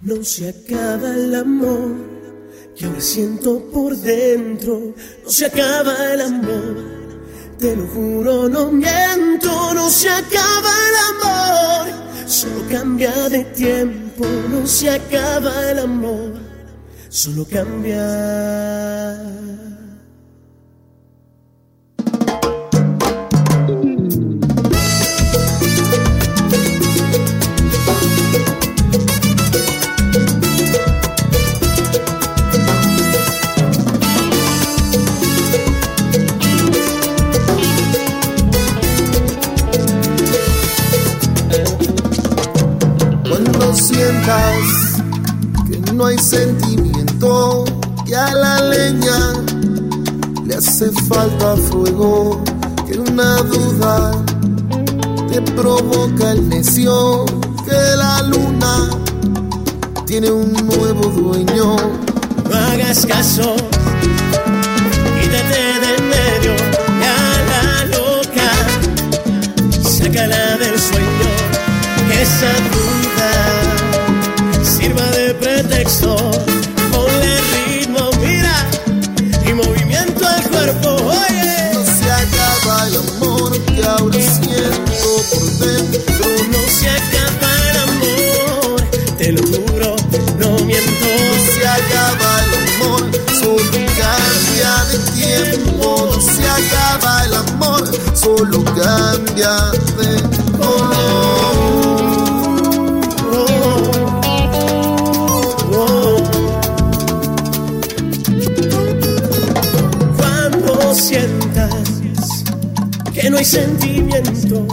No 0.00 0.22
se 0.22 0.48
acaba 0.48 1.14
el 1.14 1.34
amor 1.34 2.18
que 2.76 2.86
ahora 2.86 3.00
siento 3.00 3.64
por 3.72 3.96
dentro. 3.96 4.94
No 5.24 5.30
se 5.30 5.46
acaba 5.46 6.12
el 6.12 6.20
amor. 6.20 6.97
Te 7.58 7.74
lo 7.74 7.86
juro, 7.88 8.48
no 8.48 8.70
miento, 8.70 9.74
no 9.74 9.90
se 9.90 10.08
acaba 10.08 10.70
el 10.88 10.96
amor. 11.10 12.28
Solo 12.28 12.62
cambia 12.70 13.28
de 13.28 13.44
tiempo, 13.46 14.26
no 14.48 14.64
se 14.64 14.90
acaba 14.90 15.70
el 15.70 15.80
amor. 15.80 16.34
Solo 17.08 17.44
cambia. 17.50 19.18
Sientas 43.74 45.02
que 45.70 45.78
no 45.92 46.06
hay 46.06 46.18
sentimiento, 46.18 47.64
que 48.06 48.16
a 48.16 48.34
la 48.34 48.62
leña 48.62 49.34
le 50.46 50.54
hace 50.54 50.90
falta 51.08 51.54
fuego, 51.56 52.42
que 52.86 52.98
una 52.98 53.36
duda 53.42 54.24
te 55.30 55.42
provoca 55.52 56.32
el 56.32 56.48
necio, 56.48 57.26
que 57.64 57.96
la 57.96 58.22
luna 58.22 58.88
tiene 60.06 60.30
un 60.30 60.52
nuevo 60.52 61.08
dueño. 61.10 61.76
No 62.48 62.56
hagas 62.56 63.04
caso, 63.04 63.54
quítate 65.20 65.60
de 65.82 65.94
en 65.96 66.08
medio 66.08 66.54
y 66.98 67.04
a 67.04 67.16
la 67.50 67.84
loca, 67.96 68.50
sácala 69.82 70.56
del 70.56 70.78
sueño, 70.78 71.30
que 72.08 72.22
esa 72.22 72.52
pretexto. 75.88 76.16
Ponle 76.92 77.40
ritmo, 77.52 78.10
mira, 78.20 78.56
y 79.46 79.52
movimiento 79.54 80.26
al 80.26 80.42
cuerpo, 80.48 80.88
oye. 80.90 81.70
No 81.74 81.84
se 81.84 82.10
acaba 82.10 82.86
el 82.88 82.96
amor 82.96 83.58
que 83.64 83.84
ahora 83.84 84.18
siento 84.20 85.10
por 85.30 85.46
dentro. 85.66 86.26
No 86.52 86.62
se 86.68 86.90
acaba 86.90 87.50
el 87.70 87.78
amor, 87.88 88.82
te 89.16 89.32
lo 89.32 89.42
juro, 89.42 89.96
no 90.38 90.64
miento. 90.64 91.06
No 91.06 91.34
se 91.52 91.66
acaba 91.66 92.44
el 92.44 92.52
amor, 92.84 93.02
solo 93.40 93.86
cambia 93.98 94.72
de 94.90 94.98
tiempo. 95.12 96.10
No 96.12 96.20
se 96.20 96.44
acaba 96.48 97.24
el 97.24 97.34
amor, 97.34 97.82
solo 98.14 98.64
cambia 98.64 99.52
de 99.98 100.27
sentimiento, 113.48 114.66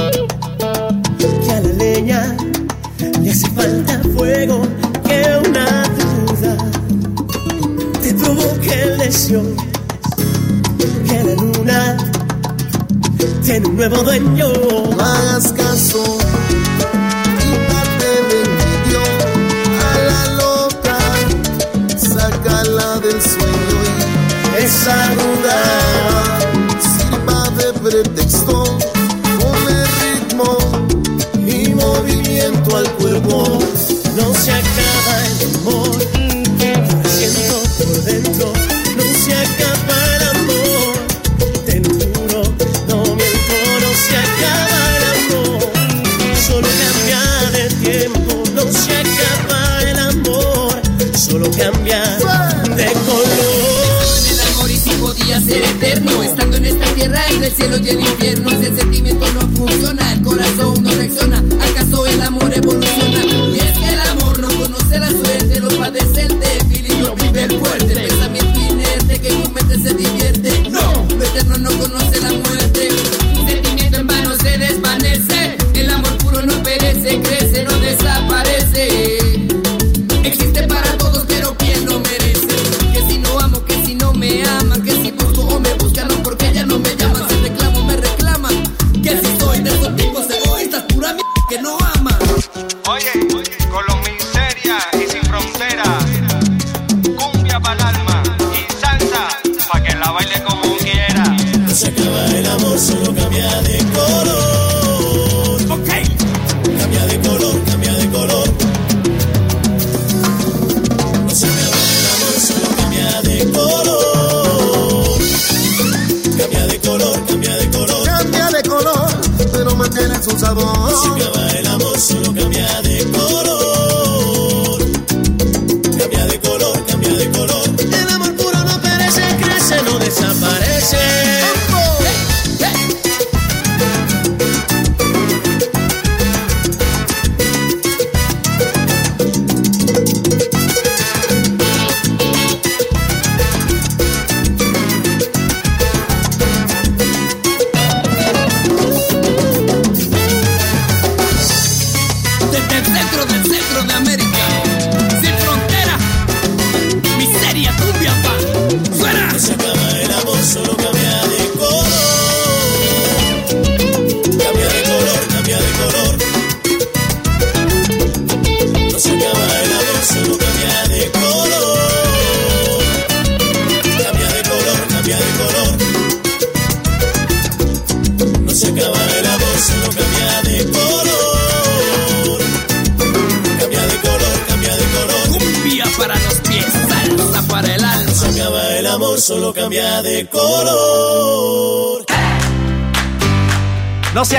que 1.17 1.51
a 1.51 1.61
la 1.61 1.73
leña 1.77 2.35
le 3.21 3.31
hace 3.31 3.49
falta 3.51 4.01
fuego, 4.17 4.67
que 5.07 5.23
una 5.47 5.83
duda 6.27 6.57
te 8.01 8.13
provoque 8.15 8.75
deseo, 8.97 9.43
que 11.07 11.23
la 11.23 11.35
luna 11.35 11.97
tiene 13.45 13.65
un 13.65 13.77
nuevo 13.77 14.03
dueño. 14.03 14.47
Hagas 14.99 15.53
caso, 15.53 16.17
el 57.45 57.53
cielo 57.53 57.77
y 57.77 57.89
el 57.89 57.99
infierno 57.99 58.49
Si 58.49 58.65
el 58.65 58.77
sentimiento 58.77 59.25
no 59.33 59.41
funciona 59.55 60.13
El 60.13 60.21
corazón 60.21 60.84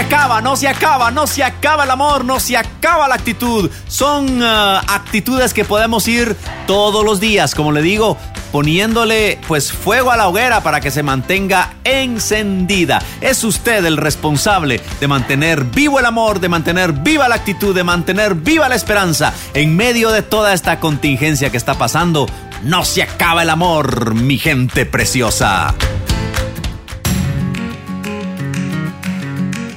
acaba, 0.06 0.40
no 0.40 0.54
se 0.54 0.68
acaba, 0.68 1.10
no 1.10 1.26
se 1.26 1.42
acaba 1.42 1.82
el 1.82 1.90
amor, 1.90 2.24
no 2.24 2.38
se 2.38 2.56
acaba 2.56 3.08
la 3.08 3.16
actitud. 3.16 3.68
Son 3.88 4.40
ah, 4.40 4.80
actitudes 4.86 5.52
que 5.52 5.64
podemos 5.64 6.06
ir 6.06 6.36
todos 6.68 7.04
los 7.04 7.18
días, 7.18 7.56
como 7.56 7.72
le 7.72 7.82
digo, 7.82 8.16
poniéndole 8.52 9.40
pues 9.48 9.72
fuego 9.72 10.12
a 10.12 10.16
la 10.16 10.28
hoguera 10.28 10.62
para 10.62 10.80
que 10.80 10.92
se 10.92 11.02
mantenga 11.02 11.74
encendida. 11.82 13.02
Es 13.20 13.42
usted 13.42 13.84
el 13.84 13.96
responsable 13.96 14.80
de 15.00 15.08
mantener 15.08 15.64
vivo 15.64 15.98
el 15.98 16.06
amor, 16.06 16.38
de 16.38 16.50
mantener 16.50 16.92
viva 16.92 17.28
la 17.28 17.34
actitud, 17.34 17.74
de 17.74 17.82
mantener 17.82 18.36
viva 18.36 18.68
la 18.68 18.76
esperanza 18.76 19.34
en 19.54 19.74
medio 19.74 20.12
de 20.12 20.22
toda 20.22 20.54
esta 20.54 20.78
contingencia 20.78 21.50
que 21.50 21.56
está 21.56 21.74
pasando. 21.74 22.26
No 22.62 22.84
se 22.84 23.02
acaba 23.02 23.42
el 23.42 23.50
amor, 23.50 24.14
mi 24.14 24.38
gente 24.38 24.86
preciosa. 24.86 25.74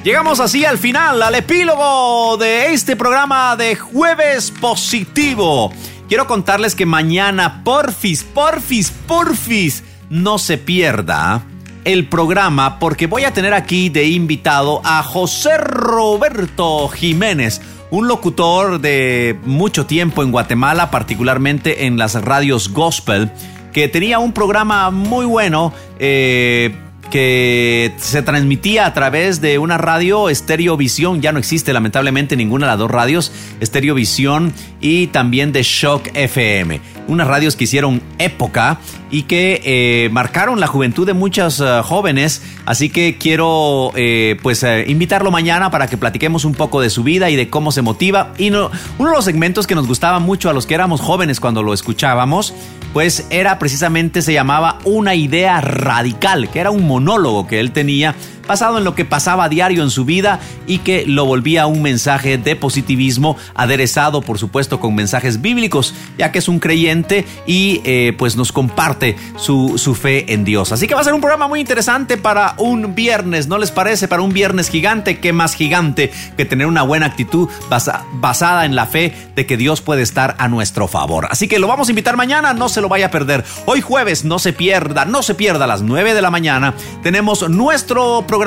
Llegamos 0.03 0.39
así 0.39 0.63
al 0.63 0.77
final, 0.77 1.21
al 1.21 1.35
epílogo 1.35 2.37
de 2.37 2.71
este 2.71 2.95
programa 2.95 3.57
de 3.57 3.75
Jueves 3.75 4.49
Positivo. 4.49 5.73
Quiero 6.07 6.25
contarles 6.25 6.73
que 6.73 6.85
mañana, 6.85 7.65
porfis, 7.65 8.23
porfis, 8.23 8.91
porfis, 8.91 9.83
no 10.09 10.37
se 10.37 10.57
pierda 10.57 11.43
el 11.83 12.07
programa 12.07 12.79
porque 12.79 13.07
voy 13.07 13.25
a 13.25 13.33
tener 13.33 13.53
aquí 13.53 13.89
de 13.89 14.05
invitado 14.05 14.81
a 14.85 15.03
José 15.03 15.57
Roberto 15.57 16.87
Jiménez, 16.87 17.61
un 17.91 18.07
locutor 18.07 18.79
de 18.79 19.37
mucho 19.43 19.85
tiempo 19.85 20.23
en 20.23 20.31
Guatemala, 20.31 20.91
particularmente 20.91 21.87
en 21.87 21.97
las 21.97 22.13
radios 22.13 22.71
gospel, 22.71 23.31
que 23.73 23.89
tenía 23.89 24.19
un 24.19 24.31
programa 24.31 24.91
muy 24.91 25.25
bueno. 25.25 25.73
eh, 25.99 26.73
que 27.09 27.93
se 27.97 28.21
transmitía 28.21 28.85
a 28.85 28.93
través 28.93 29.41
de 29.41 29.57
una 29.57 29.77
radio 29.77 30.29
Estereovisión, 30.29 31.21
ya 31.21 31.31
no 31.31 31.39
existe 31.39 31.73
lamentablemente 31.73 32.35
ninguna 32.35 32.65
de 32.65 32.71
las 32.71 32.79
dos 32.79 32.91
radios, 32.91 33.31
Estereovisión 33.59 34.53
y 34.81 35.07
también 35.07 35.51
de 35.51 35.63
Shock 35.63 36.09
FM, 36.13 36.81
unas 37.07 37.27
radios 37.27 37.55
que 37.55 37.65
hicieron 37.65 38.01
época 38.17 38.79
y 39.11 39.23
que 39.23 39.61
eh, 39.63 40.09
marcaron 40.11 40.59
la 40.59 40.67
juventud 40.67 41.05
de 41.05 41.13
muchos 41.13 41.59
eh, 41.59 41.81
jóvenes, 41.83 42.43
así 42.65 42.89
que 42.89 43.17
quiero 43.17 43.91
eh, 43.95 44.37
pues 44.41 44.65
invitarlo 44.87 45.31
mañana 45.31 45.71
para 45.71 45.87
que 45.87 45.97
platiquemos 45.97 46.45
un 46.45 46.53
poco 46.53 46.81
de 46.81 46.89
su 46.89 47.03
vida 47.03 47.29
y 47.29 47.35
de 47.35 47.49
cómo 47.49 47.71
se 47.71 47.81
motiva. 47.81 48.33
Y 48.37 48.49
no, 48.49 48.69
uno 48.97 49.09
de 49.09 49.15
los 49.15 49.25
segmentos 49.25 49.67
que 49.67 49.75
nos 49.75 49.87
gustaba 49.87 50.19
mucho 50.19 50.49
a 50.49 50.53
los 50.53 50.65
que 50.65 50.75
éramos 50.75 51.01
jóvenes 51.01 51.39
cuando 51.39 51.63
lo 51.63 51.73
escuchábamos 51.73 52.53
pues 52.93 53.27
era 53.29 53.59
precisamente, 53.59 54.21
se 54.21 54.33
llamaba 54.33 54.79
Una 54.83 55.15
idea 55.15 55.61
radical, 55.61 56.49
que 56.49 56.59
era 56.59 56.71
un 56.71 56.87
monólogo 56.87 57.47
que 57.47 57.59
él 57.59 57.71
tenía 57.71 58.15
basado 58.49 58.79
en 58.79 58.83
lo 58.83 58.95
que 58.95 59.05
pasaba 59.05 59.43
a 59.43 59.49
diario 59.49 59.83
en 59.83 59.91
su 59.91 60.05
vida 60.05 60.39
y 60.65 60.79
que 60.79 61.05
lo 61.05 61.23
volvía 61.25 61.67
un 61.67 61.83
mensaje 61.83 62.39
de 62.39 62.55
positivismo 62.55 63.37
aderezado 63.53 64.21
por 64.23 64.39
supuesto 64.39 64.79
con 64.79 64.95
mensajes 64.95 65.39
bíblicos 65.39 65.93
ya 66.17 66.31
que 66.31 66.39
es 66.39 66.47
un 66.47 66.57
creyente 66.59 67.27
y 67.45 67.79
eh, 67.85 68.15
pues 68.17 68.35
nos 68.35 68.51
comparte 68.51 69.15
su, 69.37 69.77
su 69.77 69.93
fe 69.93 70.33
en 70.33 70.45
Dios. 70.45 70.71
Así 70.71 70.87
que 70.87 70.95
va 70.95 71.01
a 71.01 71.03
ser 71.03 71.13
un 71.13 71.21
programa 71.21 71.47
muy 71.47 71.59
interesante 71.59 72.17
para 72.17 72.55
un 72.57 72.95
viernes 72.95 73.47
¿no 73.47 73.59
les 73.59 73.69
parece? 73.69 74.07
para 74.07 74.23
un 74.23 74.33
viernes 74.33 74.69
gigante 74.69 75.19
¿qué 75.19 75.31
más 75.31 75.53
gigante 75.53 76.11
que 76.35 76.43
tener 76.45 76.65
una 76.65 76.81
buena 76.81 77.05
actitud 77.05 77.47
basa- 77.69 78.03
basada 78.13 78.65
en 78.65 78.73
la 78.75 78.87
fe 78.87 79.13
de 79.35 79.45
que 79.45 79.57
Dios 79.57 79.81
puede 79.81 80.01
estar 80.01 80.35
a 80.39 80.47
nuestro 80.47 80.87
favor 80.87 81.27
así 81.29 81.47
que 81.47 81.59
lo 81.59 81.67
vamos 81.67 81.87
a 81.87 81.91
invitar 81.91 82.17
mañana 82.17 82.55
no 82.55 82.67
se 82.67 82.81
lo 82.81 82.89
vaya 82.89 83.05
a 83.05 83.11
perder. 83.11 83.45
Hoy 83.67 83.81
jueves 83.81 84.25
no 84.25 84.39
se 84.39 84.53
pierda 84.53 85.05
no 85.05 85.21
se 85.21 85.35
pierda 85.35 85.65
a 85.65 85.67
las 85.67 85.83
9 85.83 86.15
de 86.15 86.21
la 86.23 86.31
mañana 86.31 86.73
tenemos 87.03 87.47
nuestro 87.47 88.23
programa 88.25 88.38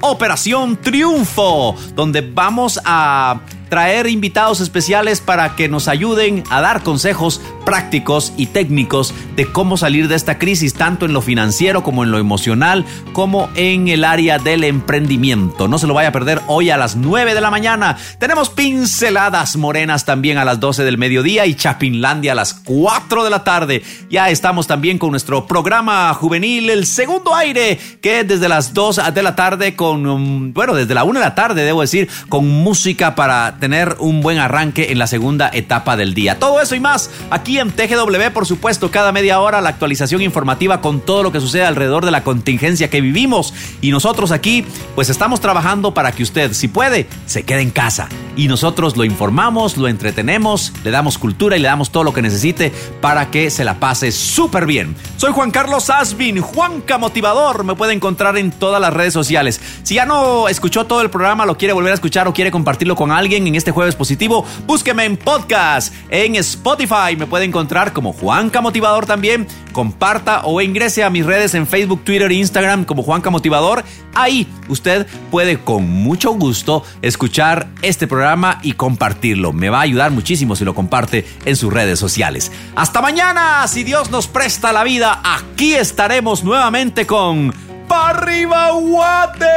Operación 0.00 0.76
Triunfo, 0.76 1.76
donde 1.94 2.22
vamos 2.22 2.80
a 2.84 3.40
traer 3.68 4.06
invitados 4.08 4.60
especiales 4.60 5.20
para 5.20 5.54
que 5.54 5.68
nos 5.68 5.88
ayuden 5.88 6.42
a 6.50 6.60
dar 6.60 6.82
consejos 6.82 7.40
prácticos 7.68 8.32
y 8.38 8.46
técnicos 8.46 9.12
de 9.36 9.44
cómo 9.44 9.76
salir 9.76 10.08
de 10.08 10.14
esta 10.14 10.38
crisis, 10.38 10.72
tanto 10.72 11.04
en 11.04 11.12
lo 11.12 11.20
financiero 11.20 11.82
como 11.82 12.02
en 12.02 12.10
lo 12.10 12.18
emocional, 12.18 12.86
como 13.12 13.50
en 13.56 13.88
el 13.88 14.04
área 14.04 14.38
del 14.38 14.64
emprendimiento. 14.64 15.68
No 15.68 15.78
se 15.78 15.86
lo 15.86 15.92
vaya 15.92 16.08
a 16.08 16.12
perder 16.12 16.40
hoy 16.46 16.70
a 16.70 16.78
las 16.78 16.96
9 16.96 17.34
de 17.34 17.42
la 17.42 17.50
mañana. 17.50 17.98
Tenemos 18.18 18.48
pinceladas 18.48 19.58
morenas 19.58 20.06
también 20.06 20.38
a 20.38 20.46
las 20.46 20.60
12 20.60 20.82
del 20.82 20.96
mediodía 20.96 21.44
y 21.44 21.56
Chapinlandia 21.56 22.32
a 22.32 22.36
las 22.36 22.54
4 22.54 23.22
de 23.22 23.28
la 23.28 23.44
tarde. 23.44 23.82
Ya 24.08 24.30
estamos 24.30 24.66
también 24.66 24.96
con 24.96 25.10
nuestro 25.10 25.46
programa 25.46 26.14
juvenil, 26.14 26.70
el 26.70 26.86
segundo 26.86 27.34
aire, 27.34 27.78
que 28.00 28.20
es 28.20 28.28
desde 28.28 28.48
las 28.48 28.72
2 28.72 29.12
de 29.12 29.22
la 29.22 29.36
tarde 29.36 29.76
con, 29.76 30.06
um, 30.06 30.54
bueno, 30.54 30.72
desde 30.72 30.94
la 30.94 31.04
1 31.04 31.20
de 31.20 31.26
la 31.26 31.34
tarde, 31.34 31.64
debo 31.64 31.82
decir, 31.82 32.08
con 32.30 32.48
música 32.48 33.14
para 33.14 33.58
tener 33.60 33.96
un 33.98 34.22
buen 34.22 34.38
arranque 34.38 34.90
en 34.90 34.98
la 34.98 35.06
segunda 35.06 35.50
etapa 35.52 35.98
del 35.98 36.14
día. 36.14 36.38
Todo 36.38 36.62
eso 36.62 36.74
y 36.74 36.80
más 36.80 37.10
aquí 37.30 37.57
en 37.60 37.70
TGW, 37.72 38.32
por 38.32 38.46
supuesto, 38.46 38.90
cada 38.90 39.12
media 39.12 39.40
hora 39.40 39.60
la 39.60 39.70
actualización 39.70 40.22
informativa 40.22 40.80
con 40.80 41.00
todo 41.00 41.22
lo 41.22 41.32
que 41.32 41.40
sucede 41.40 41.64
alrededor 41.64 42.04
de 42.04 42.10
la 42.10 42.22
contingencia 42.22 42.90
que 42.90 43.00
vivimos. 43.00 43.54
Y 43.80 43.90
nosotros 43.90 44.30
aquí, 44.30 44.64
pues 44.94 45.08
estamos 45.08 45.40
trabajando 45.40 45.94
para 45.94 46.12
que 46.12 46.22
usted, 46.22 46.52
si 46.52 46.68
puede, 46.68 47.08
se 47.26 47.42
quede 47.42 47.62
en 47.62 47.70
casa. 47.70 48.08
Y 48.36 48.46
nosotros 48.46 48.96
lo 48.96 49.04
informamos, 49.04 49.76
lo 49.76 49.88
entretenemos, 49.88 50.72
le 50.84 50.90
damos 50.90 51.18
cultura 51.18 51.56
y 51.56 51.60
le 51.60 51.66
damos 51.66 51.90
todo 51.90 52.04
lo 52.04 52.12
que 52.12 52.22
necesite 52.22 52.72
para 53.00 53.30
que 53.30 53.50
se 53.50 53.64
la 53.64 53.80
pase 53.80 54.12
súper 54.12 54.64
bien. 54.64 54.94
Soy 55.16 55.32
Juan 55.32 55.50
Carlos 55.50 55.90
Asbin, 55.90 56.40
Juanca 56.40 56.98
Motivador. 56.98 57.64
Me 57.64 57.74
puede 57.74 57.92
encontrar 57.92 58.36
en 58.36 58.52
todas 58.52 58.80
las 58.80 58.92
redes 58.92 59.12
sociales. 59.12 59.60
Si 59.82 59.94
ya 59.94 60.06
no 60.06 60.48
escuchó 60.48 60.86
todo 60.86 61.02
el 61.02 61.10
programa, 61.10 61.46
lo 61.46 61.56
quiere 61.56 61.72
volver 61.72 61.90
a 61.90 61.94
escuchar 61.94 62.28
o 62.28 62.32
quiere 62.32 62.52
compartirlo 62.52 62.94
con 62.94 63.10
alguien 63.10 63.46
en 63.46 63.56
este 63.56 63.72
jueves 63.72 63.96
positivo, 63.96 64.44
búsqueme 64.66 65.04
en 65.04 65.16
podcast, 65.16 65.92
en 66.10 66.36
Spotify. 66.36 67.16
Me 67.16 67.26
puede 67.26 67.47
encontrar 67.48 67.92
como 67.92 68.12
Juanca 68.12 68.60
Motivador 68.60 69.06
también. 69.06 69.46
Comparta 69.72 70.42
o 70.44 70.60
ingrese 70.60 71.02
a 71.02 71.10
mis 71.10 71.26
redes 71.26 71.54
en 71.54 71.66
Facebook, 71.66 72.04
Twitter 72.04 72.30
e 72.30 72.34
Instagram 72.34 72.84
como 72.84 73.02
Juanca 73.02 73.30
Motivador. 73.30 73.84
Ahí 74.14 74.46
usted 74.68 75.06
puede 75.30 75.58
con 75.58 75.88
mucho 75.88 76.32
gusto 76.32 76.84
escuchar 77.02 77.68
este 77.82 78.06
programa 78.06 78.60
y 78.62 78.72
compartirlo. 78.72 79.52
Me 79.52 79.70
va 79.70 79.78
a 79.78 79.82
ayudar 79.82 80.10
muchísimo 80.10 80.54
si 80.56 80.64
lo 80.64 80.74
comparte 80.74 81.26
en 81.44 81.56
sus 81.56 81.72
redes 81.72 81.98
sociales. 81.98 82.52
Hasta 82.76 83.00
mañana, 83.00 83.66
si 83.66 83.82
Dios 83.84 84.10
nos 84.10 84.26
presta 84.28 84.72
la 84.72 84.84
vida, 84.84 85.20
aquí 85.24 85.74
estaremos 85.74 86.44
nuevamente 86.44 87.06
con 87.06 87.52
Parriba 87.88 88.70
Guate. 88.72 89.48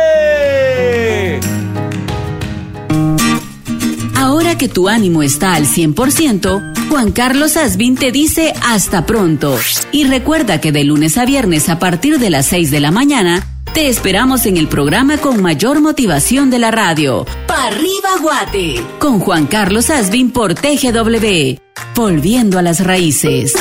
Ahora 4.16 4.58
que 4.58 4.70
tu 4.70 4.88
ánimo 4.88 5.24
está 5.24 5.56
al 5.56 5.66
100%, 5.66 6.81
Juan 6.92 7.14
Carlos 7.14 7.56
Asbin 7.56 7.96
te 7.96 8.12
dice 8.12 8.54
hasta 8.64 9.06
pronto. 9.06 9.58
Y 9.94 10.04
recuerda 10.04 10.60
que 10.60 10.74
de 10.74 10.84
lunes 10.84 11.18
a 11.18 11.24
viernes 11.24 11.70
a 11.70 11.80
partir 11.80 12.20
de 12.20 12.30
las 12.30 12.48
6 12.48 12.70
de 12.70 12.82
la 12.82 12.92
mañana, 12.92 13.48
te 13.74 13.88
esperamos 13.88 14.46
en 14.46 14.58
el 14.58 14.68
programa 14.68 15.18
con 15.18 15.42
mayor 15.42 15.80
motivación 15.80 16.50
de 16.50 16.60
la 16.60 16.70
radio. 16.70 17.26
Parriba 17.48 18.18
Guate. 18.22 18.84
Con 19.00 19.22
Juan 19.22 19.48
Carlos 19.48 19.89
Asbin 19.89 20.32
por 20.32 20.54
TGW. 20.54 21.56
Volviendo 21.96 22.60
a 22.60 22.62
las 22.62 22.84
raíces. 22.84 23.54